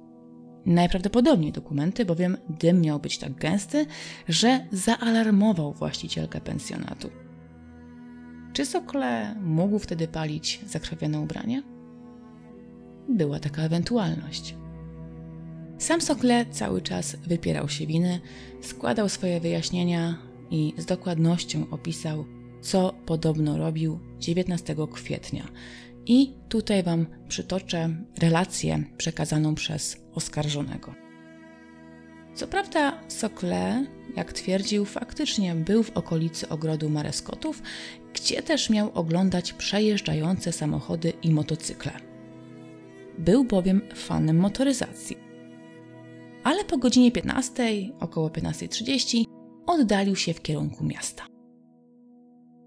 [0.65, 3.85] Najprawdopodobniej dokumenty, bowiem dym miał być tak gęsty,
[4.27, 7.09] że zaalarmował właścicielkę pensjonatu.
[8.53, 11.63] Czy Sokle mógł wtedy palić zakrwawione ubranie?
[13.09, 14.55] Była taka ewentualność.
[15.77, 18.19] Sam Sokle cały czas wypierał się winy,
[18.61, 20.17] składał swoje wyjaśnienia
[20.51, 22.25] i z dokładnością opisał,
[22.61, 25.43] co podobno robił 19 kwietnia.
[26.05, 27.89] I tutaj Wam przytoczę
[28.19, 30.93] relację przekazaną przez oskarżonego.
[32.35, 33.85] Co prawda, Sokle
[34.15, 37.61] jak twierdził, faktycznie był w okolicy ogrodu Mareskotów,
[38.13, 41.91] gdzie też miał oglądać przejeżdżające samochody i motocykle.
[43.17, 45.17] Był bowiem fanem motoryzacji.
[46.43, 47.63] Ale po godzinie 15,
[47.99, 49.23] około 15.30,
[49.65, 51.25] oddalił się w kierunku miasta.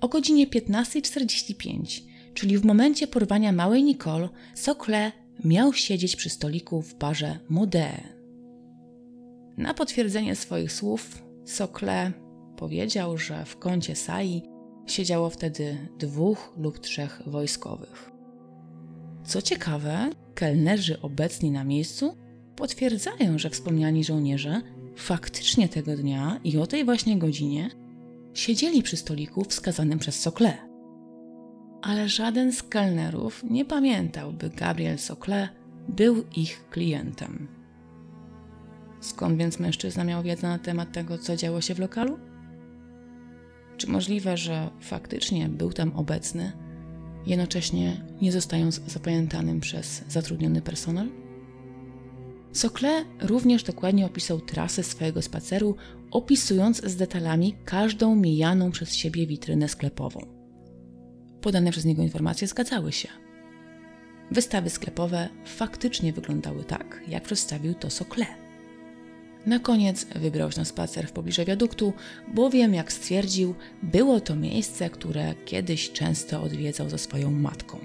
[0.01, 2.06] O godzinie 15.45,
[2.37, 5.13] czyli w momencie porwania małej Nicole, Sokle
[5.45, 8.17] miał siedzieć przy stoliku w barze Modee.
[9.57, 12.13] Na potwierdzenie swoich słów, Sokle
[12.57, 14.43] powiedział, że w kącie sali
[14.87, 18.11] siedziało wtedy dwóch lub trzech wojskowych.
[19.25, 22.17] Co ciekawe, kelnerzy obecni na miejscu
[22.57, 24.61] potwierdzają, że wspomniani żołnierze
[24.97, 27.71] faktycznie tego dnia i o tej właśnie godzinie
[28.35, 30.66] siedzieli przy stoliku wskazanym przez Sokle.
[31.87, 35.49] Ale żaden z kelnerów nie pamiętał, by Gabriel Sokle
[35.89, 37.49] był ich klientem.
[39.01, 42.19] Skąd więc mężczyzna miał wiedzę na temat tego, co działo się w lokalu?
[43.77, 46.53] Czy możliwe, że faktycznie był tam obecny,
[47.27, 51.09] jednocześnie nie zostając zapamiętanym przez zatrudniony personel?
[52.53, 55.77] Sokle również dokładnie opisał trasę swojego spaceru,
[56.11, 60.36] opisując z detalami każdą mijaną przez siebie witrynę sklepową.
[61.47, 63.09] Podane przez niego informacje zgadzały się.
[64.31, 68.27] Wystawy sklepowe faktycznie wyglądały tak, jak przedstawił to Sokle.
[69.47, 71.93] Na koniec wybrał się na spacer w pobliżu wiaduktu,
[72.35, 77.79] bowiem, jak stwierdził, było to miejsce, które kiedyś często odwiedzał ze swoją matką.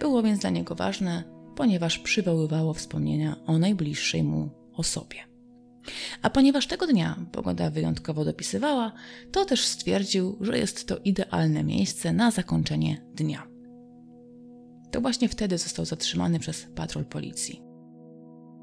[0.00, 1.24] Było więc dla niego ważne,
[1.56, 5.33] ponieważ przywoływało wspomnienia o najbliższej mu osobie.
[6.22, 8.92] A ponieważ tego dnia pogoda wyjątkowo dopisywała,
[9.32, 13.46] to też stwierdził, że jest to idealne miejsce na zakończenie dnia.
[14.90, 17.62] To właśnie wtedy został zatrzymany przez patrol policji.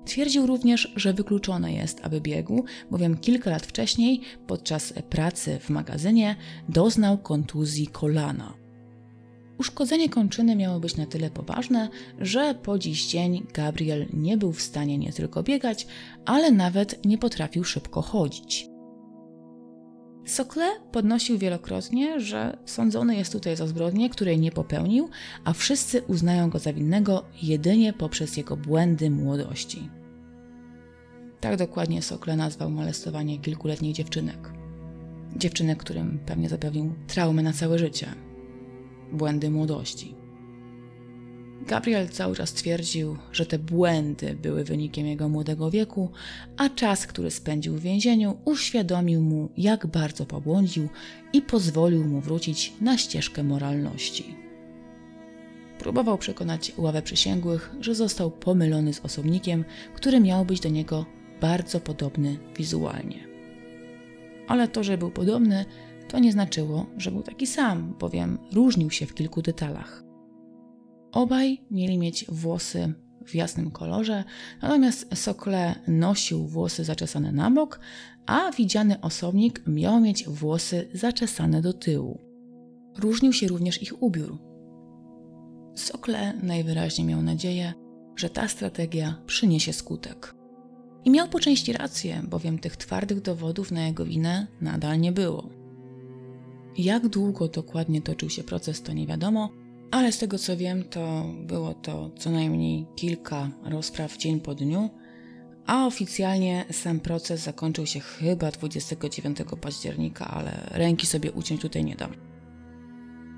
[0.05, 6.35] Twierdził również, że wykluczone jest, aby biegł, bowiem kilka lat wcześniej, podczas pracy w magazynie,
[6.69, 8.60] doznał kontuzji kolana.
[9.61, 11.89] Uszkodzenie kończyny miało być na tyle poważne,
[12.19, 15.87] że po dziś dzień Gabriel nie był w stanie nie tylko biegać,
[16.25, 18.67] ale nawet nie potrafił szybko chodzić.
[20.25, 25.09] Sokle podnosił wielokrotnie, że sądzony jest tutaj za zbrodnię, której nie popełnił,
[25.43, 29.89] a wszyscy uznają go za winnego jedynie poprzez jego błędy młodości.
[31.39, 34.53] Tak dokładnie Sokle nazwał molestowanie kilkuletnich dziewczynek.
[35.35, 38.30] Dziewczynek, którym pewnie zapewnił traumę na całe życie
[39.13, 40.15] błędy młodości.
[41.67, 46.09] Gabriel cały czas twierdził, że te błędy były wynikiem jego młodego wieku,
[46.57, 50.89] a czas, który spędził w więzieniu, uświadomił mu, jak bardzo pobłądził
[51.33, 54.35] i pozwolił mu wrócić na ścieżkę moralności.
[55.79, 61.05] Próbował przekonać ławę przysięgłych, że został pomylony z osobnikiem, który miał być do niego
[61.41, 63.27] bardzo podobny wizualnie.
[64.47, 65.65] Ale to, że był podobny,
[66.11, 70.03] to nie znaczyło, że był taki sam, bowiem różnił się w kilku detalach.
[71.11, 72.93] Obaj mieli mieć włosy
[73.25, 74.23] w jasnym kolorze,
[74.61, 77.79] natomiast Sokle nosił włosy zaczesane na bok,
[78.25, 82.19] a widziany osobnik miał mieć włosy zaczesane do tyłu.
[82.97, 84.37] Różnił się również ich ubiór.
[85.75, 87.73] Sokle najwyraźniej miał nadzieję,
[88.15, 90.35] że ta strategia przyniesie skutek.
[91.05, 95.60] I miał po części rację, bowiem tych twardych dowodów na jego winę nadal nie było.
[96.77, 99.49] Jak długo dokładnie toczył się proces, to nie wiadomo,
[99.91, 104.89] ale z tego co wiem, to było to co najmniej kilka rozpraw dzień po dniu,
[105.65, 111.95] a oficjalnie sam proces zakończył się chyba 29 października, ale ręki sobie uciąć tutaj nie
[111.95, 112.11] dam.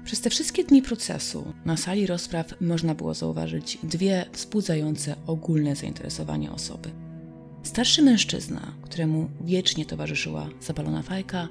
[0.05, 6.51] Przez te wszystkie dni procesu na sali rozpraw można było zauważyć dwie wzbudzające ogólne zainteresowanie
[6.51, 6.89] osoby.
[7.63, 11.47] Starszy mężczyzna, któremu wiecznie towarzyszyła zapalona fajka,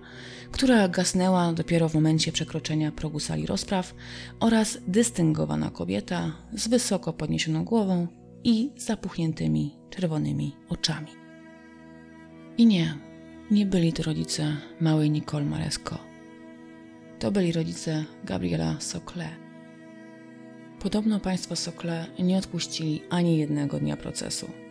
[0.51, 3.95] która gasnęła dopiero w momencie przekroczenia progu sali rozpraw,
[4.41, 8.07] oraz dystyngowana kobieta z wysoko podniesioną głową
[8.45, 11.09] i zapuchniętymi czerwonymi oczami.
[12.59, 12.95] I nie,
[13.51, 15.99] nie byli to rodzice małej Nicole Maresco.
[17.19, 19.29] To byli rodzice Gabriela Sokle.
[20.81, 24.62] Podobno państwo Sokle nie odpuścili ani jednego dnia procesu.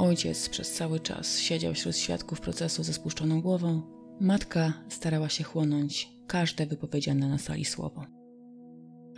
[0.00, 3.82] Ojciec przez cały czas siedział wśród świadków procesu ze spuszczoną głową.
[4.20, 8.04] Matka starała się chłonąć każde wypowiedziane na sali słowo.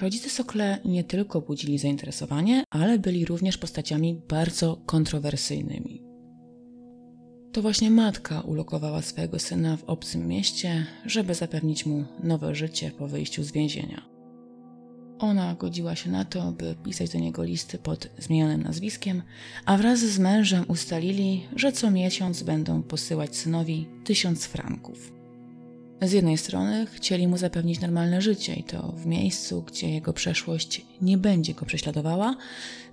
[0.00, 6.02] Rodzice Sokle nie tylko budzili zainteresowanie, ale byli również postaciami bardzo kontrowersyjnymi.
[7.52, 13.08] To właśnie matka ulokowała swojego syna w obcym mieście, żeby zapewnić mu nowe życie po
[13.08, 14.11] wyjściu z więzienia.
[15.22, 19.22] Ona godziła się na to, by pisać do niego listy pod zmienionym nazwiskiem,
[19.64, 25.12] a wraz z mężem ustalili, że co miesiąc będą posyłać synowi tysiąc franków.
[26.00, 30.86] Z jednej strony chcieli mu zapewnić normalne życie i to w miejscu, gdzie jego przeszłość
[31.02, 32.36] nie będzie go prześladowała,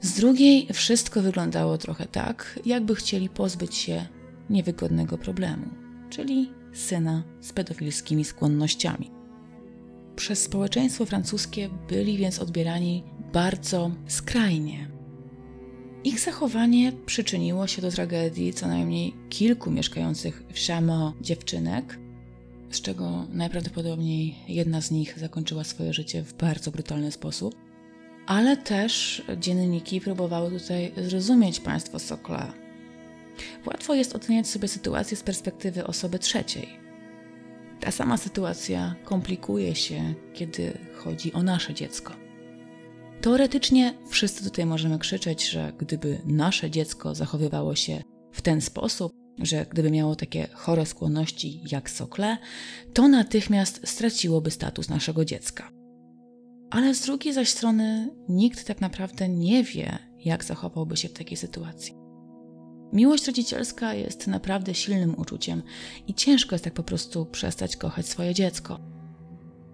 [0.02, 4.06] z drugiej wszystko wyglądało trochę tak, jakby chcieli pozbyć się
[4.50, 5.66] niewygodnego problemu,
[6.10, 9.19] czyli syna z pedofilskimi skłonnościami.
[10.20, 14.88] Przez społeczeństwo francuskie byli więc odbierani bardzo skrajnie.
[16.04, 22.00] Ich zachowanie przyczyniło się do tragedii co najmniej kilku mieszkających w Chameau dziewczynek,
[22.72, 27.56] z czego najprawdopodobniej jedna z nich zakończyła swoje życie w bardzo brutalny sposób.
[28.28, 32.54] Ale też dzienniki próbowały tutaj zrozumieć państwo Sokla.
[33.66, 36.89] Łatwo jest oceniać sobie sytuację z perspektywy osoby trzeciej.
[37.80, 42.14] Ta sama sytuacja komplikuje się, kiedy chodzi o nasze dziecko.
[43.22, 49.66] Teoretycznie wszyscy tutaj możemy krzyczeć, że gdyby nasze dziecko zachowywało się w ten sposób, że
[49.70, 52.38] gdyby miało takie chore skłonności jak sokle,
[52.94, 55.70] to natychmiast straciłoby status naszego dziecka.
[56.70, 61.38] Ale z drugiej zaś strony nikt tak naprawdę nie wie, jak zachowałby się w takiej
[61.38, 61.99] sytuacji.
[62.94, 65.64] Miłość rodzicielska jest naprawdę silnym uczuciem
[66.08, 68.80] i ciężko jest tak po prostu przestać kochać swoje dziecko.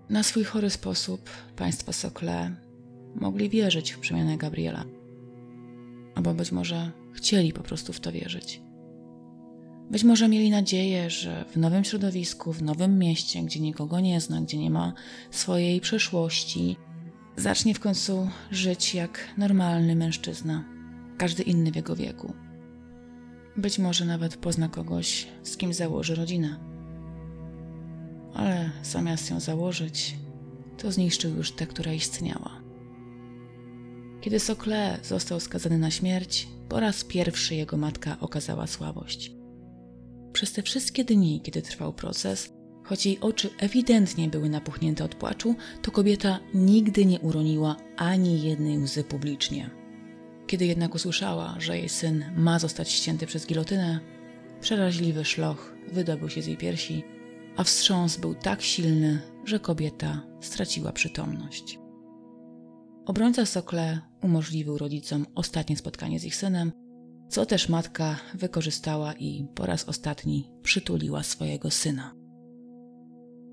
[0.10, 2.56] Na swój chory sposób państwo Sokle
[3.16, 4.86] mogli wierzyć w przemianę Gabriela.
[6.16, 8.62] Albo być może chcieli po prostu w to wierzyć.
[9.92, 14.42] Być może mieli nadzieję, że w nowym środowisku, w nowym mieście, gdzie nikogo nie zna,
[14.42, 14.94] gdzie nie ma
[15.32, 16.78] swojej przeszłości,
[17.38, 20.64] zacznie w końcu żyć jak normalny mężczyzna,
[21.18, 22.45] każdy inny w jego wieku.
[23.58, 26.60] Być może nawet pozna kogoś, z kim założy rodzinę.
[28.34, 30.16] Ale zamiast ją założyć,
[30.78, 32.62] to zniszczył już tę, która istniała.
[34.22, 39.32] Kiedy Sokle został skazany na śmierć, po raz pierwszy jego matka okazała słabość.
[40.34, 42.54] Przez te wszystkie dni, kiedy trwał proces,
[42.84, 48.78] choć jej oczy ewidentnie były napuchnięte od płaczu, to kobieta nigdy nie uroniła ani jednej
[48.78, 49.85] łzy publicznie.
[50.48, 54.00] Kiedy jednak usłyszała, że jej syn ma zostać ścięty przez gilotynę,
[54.62, 57.04] przeraźliwy szloch wydobył się z jej piersi,
[57.58, 61.80] a wstrząs był tak silny, że kobieta straciła przytomność.
[63.06, 66.72] Obrońca Sokle umożliwił rodzicom ostatnie spotkanie z ich synem,
[67.30, 72.16] co też matka wykorzystała i po raz ostatni przytuliła swojego syna.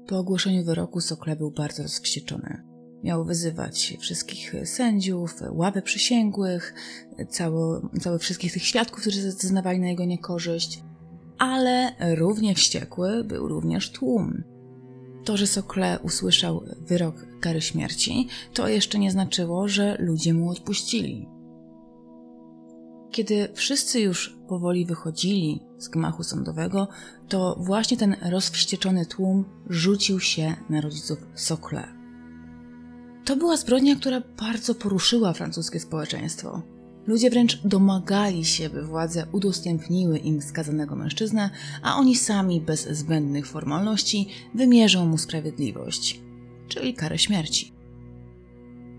[0.07, 2.72] Po ogłoszeniu wyroku Sokle był bardzo rozwścieczony.
[3.03, 6.75] Miał wyzywać wszystkich sędziów, ławy przysięgłych,
[7.29, 10.83] cało, cały wszystkich tych świadków, którzy zeznawali na jego niekorzyść,
[11.39, 14.45] ale równie wściekły był również tłum.
[15.25, 21.29] To, że Sokle usłyszał wyrok kary śmierci, to jeszcze nie znaczyło, że ludzie mu odpuścili.
[23.11, 26.89] Kiedy wszyscy już powoli wychodzili z gmachu sądowego,
[27.29, 32.02] to właśnie ten rozwścieczony tłum rzucił się na rodziców Sokle.
[33.25, 36.63] To była zbrodnia, która bardzo poruszyła francuskie społeczeństwo.
[37.07, 41.51] Ludzie wręcz domagali się, by władze udostępniły im skazanego mężczyznę,
[41.83, 46.21] a oni sami bez zbędnych formalności wymierzą mu sprawiedliwość,
[46.69, 47.73] czyli karę śmierci.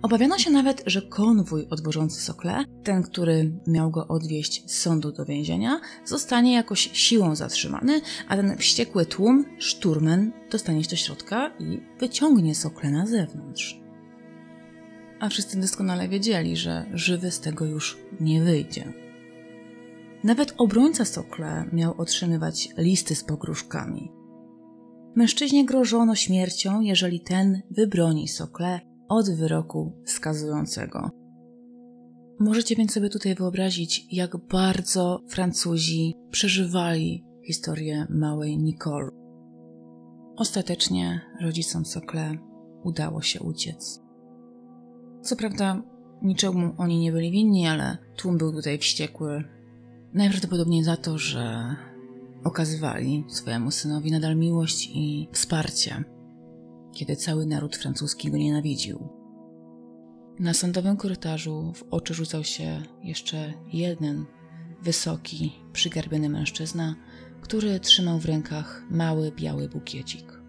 [0.01, 5.25] Obawiano się nawet, że konwój odwożący Sokle, ten, który miał go odwieźć z sądu do
[5.25, 11.79] więzienia, zostanie jakoś siłą zatrzymany, a ten wściekły tłum, szturmen, dostanie się do środka i
[11.99, 13.82] wyciągnie Sokle na zewnątrz.
[15.23, 18.93] A wszyscy doskonale wiedzieli, że żywy z tego już nie wyjdzie.
[20.23, 24.11] Nawet obrońca Sokle miał otrzymywać listy z pogróżkami.
[25.15, 28.79] Mężczyźnie grożono śmiercią, jeżeli ten wybroni Sokle
[29.09, 31.09] od wyroku skazującego.
[32.39, 39.09] Możecie więc sobie tutaj wyobrazić, jak bardzo Francuzi przeżywali historię małej Nicole.
[40.35, 42.37] Ostatecznie rodzicom Sokle
[42.83, 44.02] udało się uciec.
[45.23, 45.81] Co prawda,
[46.21, 49.43] niczemu oni nie byli winni, ale tłum był tutaj wściekły.
[50.13, 51.75] Najprawdopodobniej za to, że
[52.43, 56.03] okazywali swojemu synowi nadal miłość i wsparcie
[56.93, 59.09] kiedy cały naród francuski go nienawidził.
[60.39, 64.25] Na sądowym korytarzu w oczy rzucał się jeszcze jeden
[64.81, 66.95] wysoki, przygarbiony mężczyzna,
[67.41, 70.41] który trzymał w rękach mały, biały bukiecik.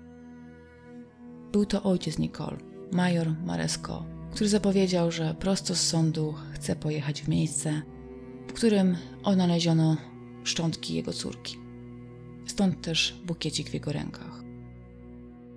[1.53, 2.59] Był to ojciec Nicole,
[2.93, 7.83] major Maresco, który zapowiedział, że prosto z sądu chce pojechać w miejsce,
[8.49, 9.97] w którym odnaleziono
[10.45, 11.57] szczątki jego córki.
[12.47, 14.45] Stąd też bukiecik w jego rękach.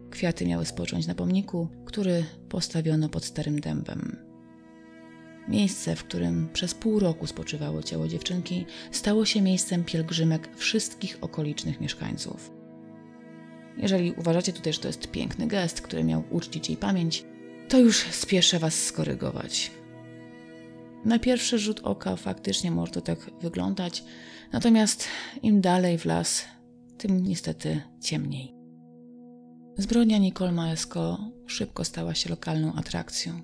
[0.10, 4.18] Kwiaty miały spocząć na pomniku, który postawiono pod starym dębem.
[5.48, 11.82] Miejsce, w którym przez pół roku spoczywało ciało dziewczynki, stało się miejscem pielgrzymek wszystkich okolicznych
[11.82, 12.52] mieszkańców.
[13.78, 17.26] Jeżeli uważacie tutaj, że to jest piękny gest, który miał uczcić jej pamięć,
[17.68, 19.72] to już spieszę Was skorygować.
[21.06, 24.04] Na pierwszy rzut oka faktycznie może to tak wyglądać,
[24.52, 25.08] natomiast
[25.44, 26.46] im dalej w las,
[26.98, 28.54] tym niestety ciemniej.
[29.78, 33.42] Zbrodnia Nicole Maesko szybko stała się lokalną atrakcją.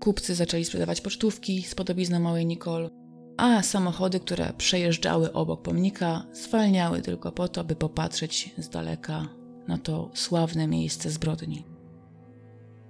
[0.00, 2.88] Kupcy zaczęli sprzedawać pocztówki z podobizną małej Nicole,
[3.36, 9.28] a samochody, które przejeżdżały obok pomnika, zwalniały tylko po to, by popatrzeć z daleka
[9.68, 11.69] na to sławne miejsce zbrodni.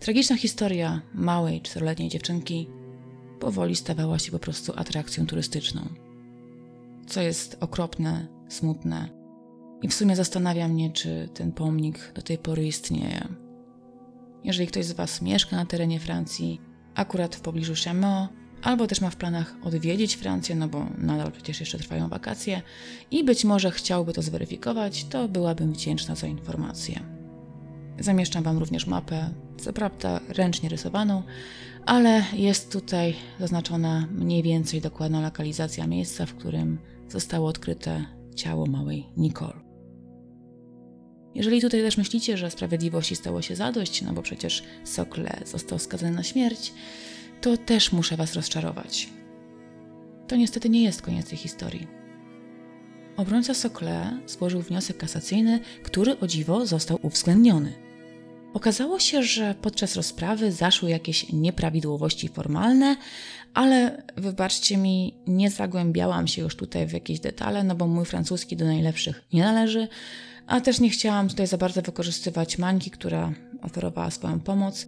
[0.00, 2.68] Tragiczna historia małej, czteroletniej dziewczynki
[3.40, 5.88] powoli stawała się po prostu atrakcją turystyczną.
[7.06, 9.08] Co jest okropne, smutne.
[9.82, 13.28] I w sumie zastanawia mnie, czy ten pomnik do tej pory istnieje.
[14.44, 16.60] Jeżeli ktoś z Was mieszka na terenie Francji,
[16.94, 18.28] akurat w pobliżu Chameau,
[18.62, 22.62] albo też ma w planach odwiedzić Francję, no bo nadal przecież jeszcze trwają wakacje
[23.10, 27.19] i być może chciałby to zweryfikować, to byłabym wdzięczna za informację.
[28.00, 31.22] Zamieszczam Wam również mapę, co prawda ręcznie rysowaną,
[31.86, 36.78] ale jest tutaj zaznaczona mniej więcej dokładna lokalizacja miejsca, w którym
[37.08, 38.04] zostało odkryte
[38.36, 39.60] ciało małej Nicole.
[41.34, 46.12] Jeżeli tutaj też myślicie, że sprawiedliwości stało się zadość, no bo przecież Sokle został skazany
[46.12, 46.72] na śmierć,
[47.40, 49.08] to też muszę Was rozczarować.
[50.28, 51.86] To niestety nie jest koniec tej historii.
[53.16, 57.89] Obrońca Sokle złożył wniosek kasacyjny, który o dziwo został uwzględniony.
[58.54, 62.96] Okazało się, że podczas rozprawy zaszły jakieś nieprawidłowości formalne,
[63.54, 68.56] ale wybaczcie mi, nie zagłębiałam się już tutaj w jakieś detale, no bo mój francuski
[68.56, 69.88] do najlepszych nie należy,
[70.46, 73.32] a też nie chciałam tutaj za bardzo wykorzystywać Mańki, która
[73.62, 74.86] oferowała swoją pomoc.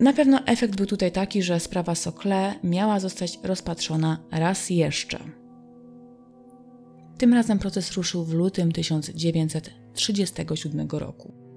[0.00, 5.18] Na pewno efekt był tutaj taki, że sprawa Sokle miała zostać rozpatrzona raz jeszcze.
[7.18, 11.47] Tym razem proces ruszył w lutym 1937 roku.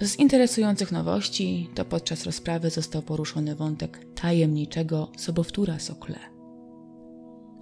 [0.00, 6.18] Z interesujących nowości to podczas rozprawy został poruszony wątek tajemniczego sobowtóra Sokle.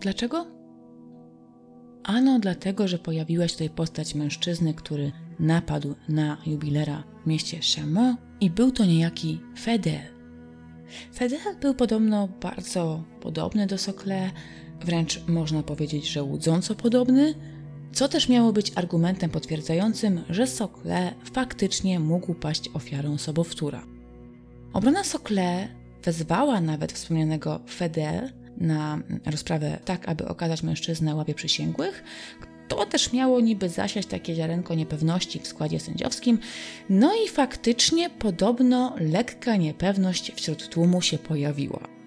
[0.01, 0.47] Dlaczego?
[2.05, 8.17] Ano dlatego, że pojawiła się tutaj postać mężczyzny, który napadł na jubilera w mieście Chameau
[8.41, 10.01] i był to niejaki Fedel.
[11.15, 14.31] Fedel był podobno bardzo podobny do Sokle,
[14.85, 17.35] wręcz można powiedzieć, że łudząco podobny,
[17.93, 23.87] co też miało być argumentem potwierdzającym, że Sokle faktycznie mógł paść ofiarą sobowtóra.
[24.73, 25.69] Obrona Sokle
[26.05, 32.05] wezwała nawet wspomnianego Fedel na rozprawę tak, aby okazać mężczyznę ławie przysięgłych,
[32.69, 36.39] to też miało niby zasiać takie ziarenko niepewności w składzie sędziowskim.
[36.91, 41.98] No i faktycznie podobno lekka niepewność wśród tłumu się pojawiła.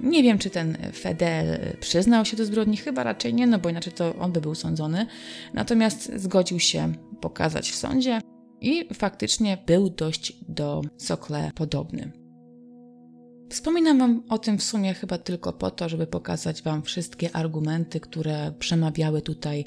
[0.00, 3.92] Nie wiem, czy ten Fedel przyznał się do zbrodni, chyba raczej nie, no bo inaczej
[3.92, 5.06] to on by był sądzony.
[5.54, 8.20] Natomiast zgodził się pokazać w sądzie
[8.60, 12.12] i faktycznie był dość do Sokle podobny.
[13.50, 18.00] Wspominam Wam o tym w sumie chyba tylko po to, żeby pokazać Wam wszystkie argumenty,
[18.00, 19.64] które przemawiały tutaj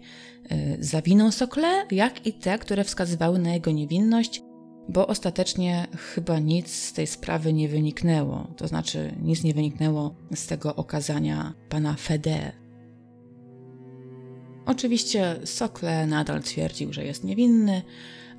[0.52, 4.42] y, za winą Sokle, jak i te, które wskazywały na jego niewinność,
[4.90, 8.48] bo ostatecznie chyba nic z tej sprawy nie wyniknęło.
[8.58, 12.52] To znaczy, nic nie wyniknęło z tego okazania pana Fede.
[14.66, 17.82] Oczywiście Sokle nadal twierdził, że jest niewinny,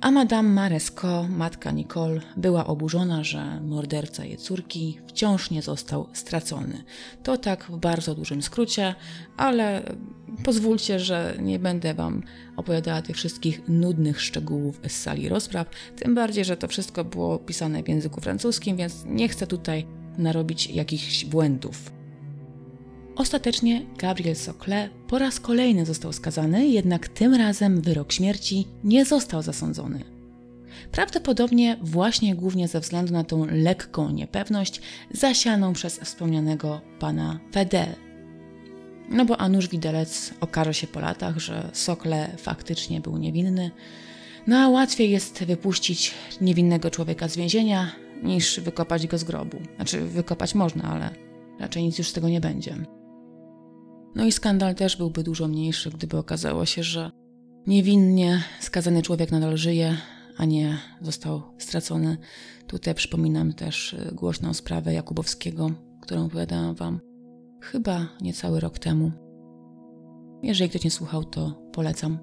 [0.01, 6.83] a Madame Maresco, matka Nicole, była oburzona, że morderca jej córki wciąż nie został stracony.
[7.23, 8.95] To tak w bardzo dużym skrócie,
[9.37, 9.83] ale
[10.43, 12.23] pozwólcie, że nie będę Wam
[12.57, 17.83] opowiadała tych wszystkich nudnych szczegółów z sali rozpraw, tym bardziej, że to wszystko było pisane
[17.83, 19.85] w języku francuskim, więc nie chcę tutaj
[20.17, 21.98] narobić jakichś błędów.
[23.19, 29.41] Ostatecznie Gabriel Sokle po raz kolejny został skazany, jednak tym razem wyrok śmierci nie został
[29.41, 30.03] zasądzony.
[30.91, 34.81] Prawdopodobnie właśnie głównie ze względu na tą lekką niepewność
[35.11, 37.95] zasianą przez wspomnianego pana Fedel.
[39.09, 43.71] No bo Anusz Widelec okaże się po latach, że Sokle faktycznie był niewinny,
[44.47, 47.91] no a łatwiej jest wypuścić niewinnego człowieka z więzienia,
[48.23, 49.57] niż wykopać go z grobu.
[49.75, 51.09] Znaczy, wykopać można, ale
[51.59, 52.98] raczej nic już z tego nie będzie.
[54.15, 57.11] No i skandal też byłby dużo mniejszy, gdyby okazało się, że
[57.67, 59.97] niewinnie skazany człowiek nadal żyje,
[60.37, 62.17] a nie został stracony.
[62.67, 65.71] Tutaj przypominam też y, głośną sprawę Jakubowskiego,
[66.01, 66.99] którą opowiadałam Wam
[67.61, 69.11] chyba niecały rok temu.
[70.43, 72.17] Jeżeli ktoś nie słuchał, to polecam.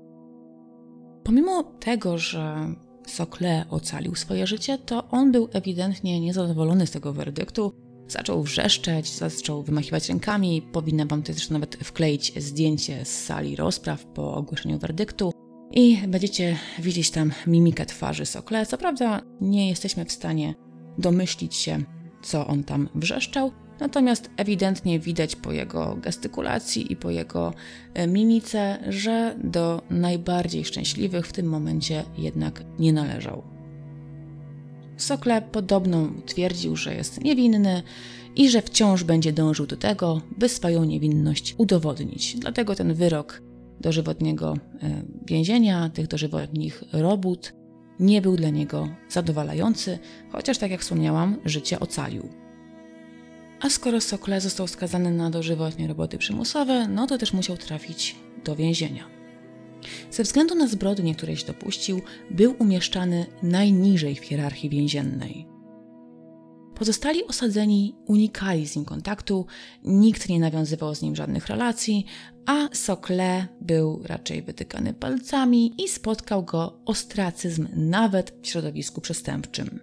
[1.25, 2.75] Pomimo tego, że
[3.07, 7.73] Sokle ocalił swoje życie, to on był ewidentnie niezadowolony z tego werdyktu.
[8.09, 10.63] Zaczął wrzeszczeć, zaczął wymachiwać rękami.
[10.73, 15.33] Powinna wam też nawet wkleić zdjęcie z sali rozpraw po ogłoszeniu werdyktu.
[15.73, 18.67] I będziecie widzieć tam mimikę twarzy Sokle.
[18.67, 20.55] Co prawda nie jesteśmy w stanie
[20.99, 21.83] domyślić się,
[22.23, 27.55] co on tam wrzeszczał, natomiast ewidentnie widać po jego gestykulacji i po jego
[27.95, 33.56] e, mimice, że do najbardziej szczęśliwych w tym momencie jednak nie należał.
[34.97, 37.83] Sokle podobno twierdził, że jest niewinny
[38.37, 42.37] i że wciąż będzie dążył do tego, by swoją niewinność udowodnić.
[42.37, 43.43] Dlatego ten wyrok
[43.81, 47.53] dożywotniego e, więzienia, tych dożywotnich robót,
[48.01, 49.99] nie był dla niego zadowalający,
[50.33, 52.29] chociaż, tak jak wspomniałam, życie ocalił.
[53.61, 58.57] A skoro Sokle został skazany na dożywotnie roboty przymusowe, no to też musiał trafić do
[58.57, 59.16] więzienia.
[60.17, 65.47] Ze względu na zbrodnie, które się dopuścił, był umieszczany najniżej w hierarchii więziennej.
[66.75, 69.47] Pozostali osadzeni unikali z nim kontaktu,
[69.85, 72.05] nikt nie nawiązywał z nim żadnych relacji,
[72.47, 79.81] a Sokle był raczej wytykany palcami i spotkał go ostracyzm nawet w środowisku przestępczym.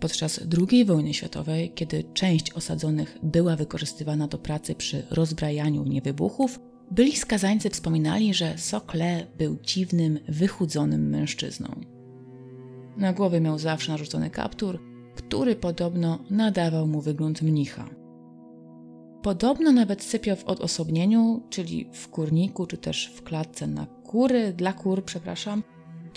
[0.00, 0.40] Podczas
[0.70, 6.60] II wojny światowej, kiedy część osadzonych była wykorzystywana do pracy przy rozbrajaniu niewybuchów,
[6.90, 11.68] byli skazańcy wspominali, że Sokle był dziwnym, wychudzonym mężczyzną.
[12.96, 14.78] Na głowie miał zawsze narzucony kaptur,
[15.14, 17.88] który podobno nadawał mu wygląd mnicha.
[19.22, 24.72] Podobno nawet sypiał w odosobnieniu, czyli w kurniku, czy też w klatce na kury, dla
[24.72, 25.62] kur, przepraszam.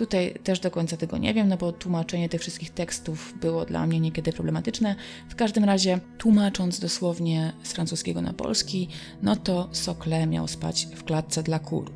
[0.02, 3.88] Tutaj też do końca tego nie wiem, no bo tłumaczenie tych wszystkich tekstów było dla
[3.88, 4.95] mnie niekiedy problematyczne.
[5.30, 8.88] W każdym razie, tłumacząc dosłownie z francuskiego na polski,
[9.22, 11.91] no to Sokle miał spać w klatce dla kur.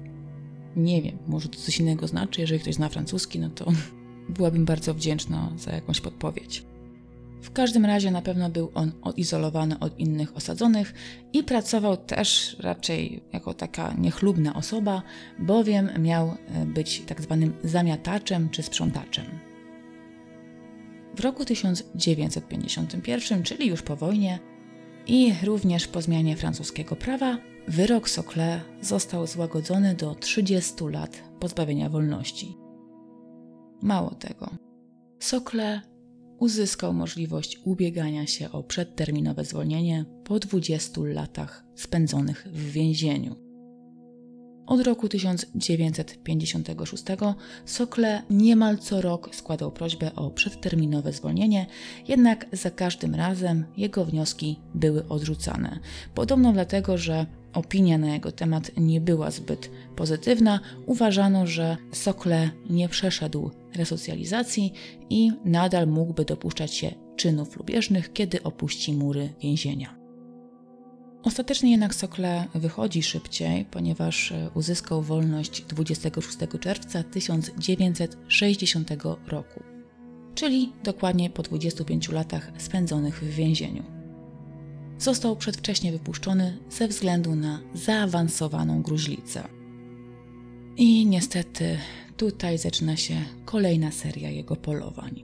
[0.75, 3.65] Nie wiem, może to coś innego znaczy, jeżeli ktoś zna francuski, no to
[4.37, 6.74] byłabym bardzo wdzięczna za jakąś podpowiedź.
[7.45, 10.93] W każdym razie na pewno był on odizolowany od innych osadzonych
[11.33, 15.03] i pracował też raczej jako taka niechlubna osoba,
[15.39, 19.25] bowiem miał e, być tak zwanym zamiataczem czy sprzątaczem.
[21.15, 24.39] W roku 1951, czyli już po wojnie
[25.07, 32.57] i również po zmianie francuskiego prawa, wyrok Sokle został złagodzony do 30 lat pozbawienia wolności.
[33.81, 34.49] Mało tego,
[35.19, 35.94] Sokle
[36.39, 43.45] uzyskał możliwość ubiegania się o przedterminowe zwolnienie po 20 latach spędzonych w więzieniu.
[44.65, 47.03] Od roku 1956
[47.65, 51.65] Sokle niemal co rok składał prośbę o przedterminowe zwolnienie,
[52.07, 55.79] jednak za każdym razem jego wnioski były odrzucane.
[56.15, 62.89] Podobno dlatego, że opinia na jego temat nie była zbyt pozytywna, uważano, że Sokle nie
[62.89, 64.73] przeszedł resocjalizacji
[65.09, 70.05] i nadal mógłby dopuszczać się czynów lubieżnych, kiedy opuści mury więzienia.
[71.23, 78.91] Ostatecznie jednak Sokle wychodzi szybciej, ponieważ uzyskał wolność 26 czerwca 1960
[79.27, 79.63] roku,
[80.35, 83.83] czyli dokładnie po 25 latach spędzonych w więzieniu.
[84.97, 89.43] Został przedwcześnie wypuszczony ze względu na zaawansowaną gruźlicę.
[90.77, 91.77] I niestety
[92.17, 93.15] tutaj zaczyna się
[93.45, 95.23] kolejna seria jego polowań.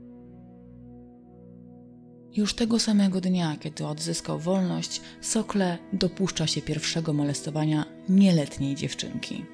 [2.36, 9.44] Już tego samego dnia, kiedy odzyskał wolność, Sokle dopuszcza się pierwszego molestowania nieletniej dziewczynki.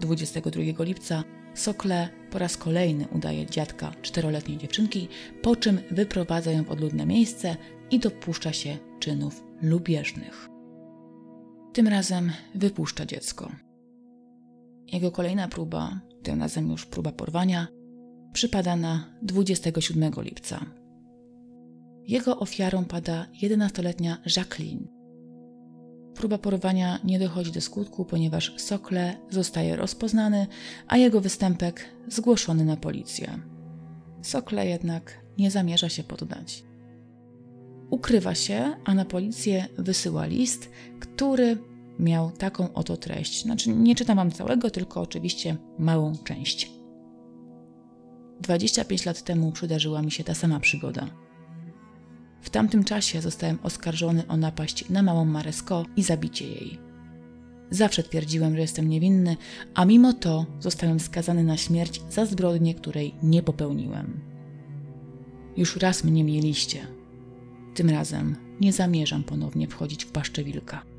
[0.00, 1.24] 22 lipca
[1.54, 5.08] Sokle po raz kolejny udaje dziadka czteroletniej dziewczynki,
[5.42, 7.56] po czym wyprowadza ją w odludne miejsce
[7.90, 10.48] i dopuszcza się czynów lubieżnych.
[11.72, 13.50] Tym razem wypuszcza dziecko.
[14.92, 17.68] Jego kolejna próba, tym razem już próba porwania,
[18.32, 20.66] przypada na 27 lipca.
[22.06, 24.88] Jego ofiarą pada 11-letnia Jacqueline.
[26.14, 30.46] Próba porwania nie dochodzi do skutku, ponieważ Sokle zostaje rozpoznany,
[30.88, 33.38] a jego występek zgłoszony na policję.
[34.22, 36.64] Sokle jednak nie zamierza się poddać.
[37.90, 40.70] Ukrywa się, a na policję wysyła list,
[41.00, 41.58] który
[41.98, 43.42] miał taką oto treść.
[43.42, 46.70] Znaczy, nie czytam wam całego, tylko oczywiście małą część.
[48.40, 51.06] 25 lat temu przydarzyła mi się ta sama przygoda.
[52.40, 56.78] W tamtym czasie zostałem oskarżony o napaść na małą Maresko i zabicie jej.
[57.70, 59.36] Zawsze twierdziłem, że jestem niewinny,
[59.74, 64.20] a mimo to zostałem skazany na śmierć za zbrodnię, której nie popełniłem.
[65.56, 66.86] Już raz mnie mieliście.
[67.74, 70.93] Tym razem nie zamierzam ponownie wchodzić w paszczę wilka.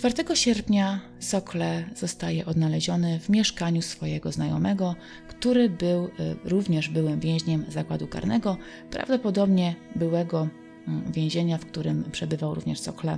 [0.00, 4.94] 4 sierpnia Sokle zostaje odnaleziony w mieszkaniu swojego znajomego,
[5.28, 6.10] który był y,
[6.44, 8.56] również byłym więźniem zakładu karnego,
[8.90, 10.48] prawdopodobnie byłego
[10.88, 13.16] mm, więzienia, w którym przebywał również Sokle.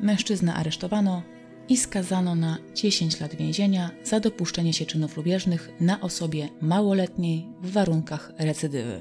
[0.00, 1.22] Mężczyznę aresztowano
[1.68, 7.72] i skazano na 10 lat więzienia za dopuszczenie się czynów lubieżnych na osobie małoletniej w
[7.72, 9.00] warunkach recydywy.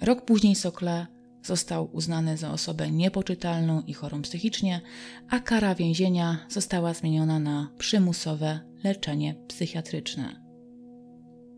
[0.00, 1.06] Rok później Sokle
[1.42, 4.80] został uznany za osobę niepoczytalną i chorą psychicznie,
[5.28, 10.50] a kara więzienia została zmieniona na przymusowe leczenie psychiatryczne.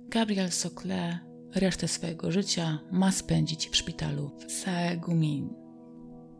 [0.08, 1.18] Gabriel Sokle
[1.54, 5.48] resztę swojego życia ma spędzić w szpitalu w Saegumin.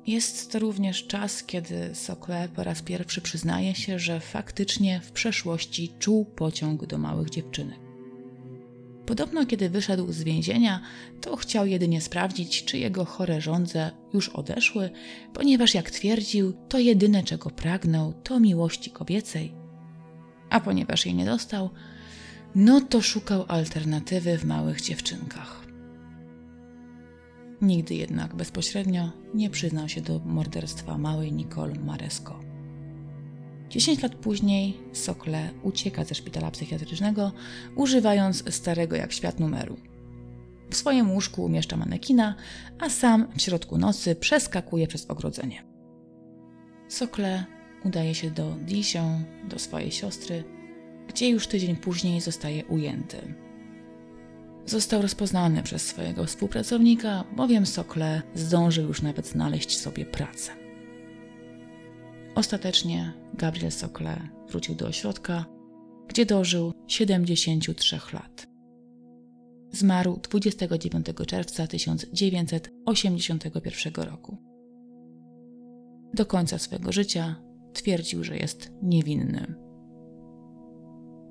[0.07, 5.93] Jest to również czas, kiedy Sokle po raz pierwszy przyznaje się, że faktycznie w przeszłości
[5.99, 7.82] czuł pociąg do małych dziewczynek.
[9.13, 10.81] Podobno, kiedy wyszedł z więzienia,
[11.21, 14.91] to chciał jedynie sprawdzić, czy jego chore żądze już odeszły,
[15.35, 19.55] ponieważ, jak twierdził, to jedyne, czego pragnął, to miłości kobiecej.
[20.51, 21.71] A ponieważ jej nie dostał,
[22.55, 25.67] no to szukał alternatywy w małych dziewczynkach.
[27.63, 32.52] Nigdy jednak bezpośrednio nie przyznał się do morderstwa małej Nicole Maresco.
[33.73, 37.33] Dziesięć lat później Sokle ucieka ze szpitala psychiatrycznego,
[37.77, 39.77] używając starego jak świat numeru.
[40.71, 42.35] W swoim łóżku umieszcza manekina,
[42.79, 45.65] a sam w środku nocy przeskakuje przez ogrodzenie.
[46.89, 47.45] Sokle
[47.85, 50.45] udaje się do Disią, do swojej siostry,
[51.09, 53.35] gdzie już tydzień później zostaje ujęty.
[54.67, 60.62] Został rozpoznany przez swojego współpracownika, bowiem Sokle zdążył już nawet znaleźć sobie pracę.
[62.35, 65.45] Ostatecznie Gabriel Sokle wrócił do ośrodka,
[66.09, 68.47] gdzie dożył 73 lat.
[69.73, 74.37] Zmarł 29 czerwca 1981 roku.
[76.15, 77.43] Do końca swego życia
[77.73, 79.55] twierdził, że jest niewinny.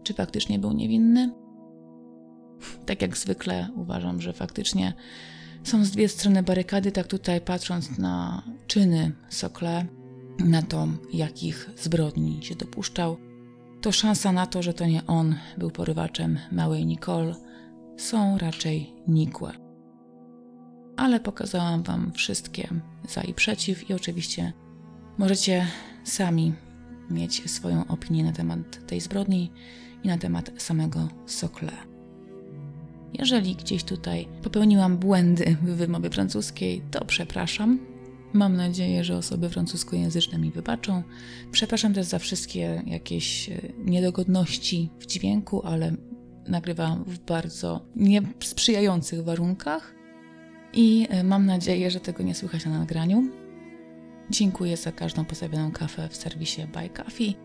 [0.04, 1.34] Czy faktycznie był niewinny?
[2.86, 4.94] Tak jak zwykle uważam, że faktycznie
[5.64, 9.86] są z dwie strony barykady, tak tutaj patrząc na czyny Sokle,
[10.40, 13.18] na to, jakich zbrodni się dopuszczał,
[13.82, 17.36] to szansa na to, że to nie on był porywaczem małej Nicole,
[17.98, 19.52] są raczej nikłe.
[20.98, 22.68] Ale pokazałam Wam wszystkie
[23.10, 24.54] za i przeciw, i oczywiście
[25.18, 25.68] możecie
[26.04, 26.54] sami
[27.10, 29.52] mieć swoją opinię na temat tej zbrodni
[30.04, 31.72] i na temat samego Sokle.
[33.14, 37.91] Jeżeli gdzieś tutaj popełniłam błędy w wymowie francuskiej, to przepraszam.
[38.34, 41.04] Mam nadzieję, że osoby francuskojęzyczne mi wybaczą.
[41.52, 45.96] Przepraszam też za wszystkie jakieś e, niedogodności w dźwięku, ale
[46.48, 49.96] nagrywałam w bardzo niesprzyjających warunkach
[50.74, 53.24] i e, mam nadzieję, że tego nie słychać na nagraniu.
[54.30, 57.36] Dziękuję za każdą postawioną kawę w serwisie Buy Coffee.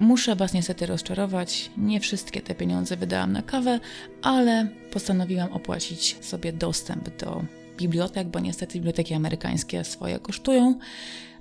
[0.00, 1.70] Muszę Was niestety rozczarować.
[1.76, 3.80] Nie wszystkie te pieniądze wydałam na kawę,
[4.22, 7.44] ale postanowiłam opłacić sobie dostęp do
[7.76, 10.78] bibliotek, bo niestety biblioteki amerykańskie swoje kosztują,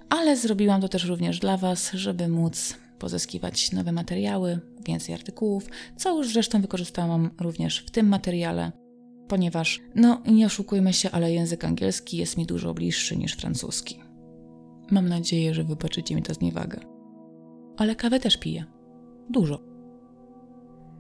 [0.10, 6.18] ale zrobiłam to też również dla Was, żeby móc pozyskiwać nowe materiały, więcej artykułów, co
[6.18, 8.72] już zresztą wykorzystałam również w tym materiale,
[9.28, 14.00] ponieważ, no nie oszukujmy się, ale język angielski jest mi dużo bliższy niż francuski.
[14.92, 16.80] Mam nadzieję, że wybaczycie mi to zniewagę.
[17.78, 18.66] Ale kawę też piję.
[19.30, 19.71] Dużo.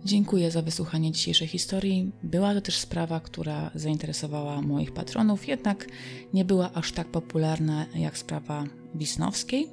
[0.06, 2.12] Dziękuję za wysłuchanie dzisiejszej historii.
[2.24, 5.88] Była to też sprawa, która zainteresowała moich patronów, jednak
[6.34, 8.64] nie była aż tak popularna jak sprawa
[8.96, 9.68] Wisnowskiej.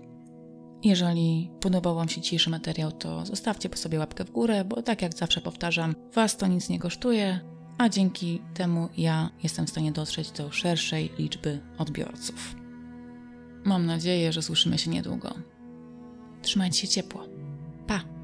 [0.84, 5.02] Jeżeli podobał Wam się dzisiejszy materiał, to zostawcie po sobie łapkę w górę, bo tak
[5.02, 7.40] jak zawsze powtarzam, Was to nic nie kosztuje,
[7.78, 12.54] a dzięki temu ja jestem w stanie dotrzeć do szerszej liczby odbiorców.
[13.64, 15.34] Mam nadzieję, że słyszymy się niedługo.
[16.42, 17.24] Trzymajcie się ciepło.
[17.86, 18.17] Pa!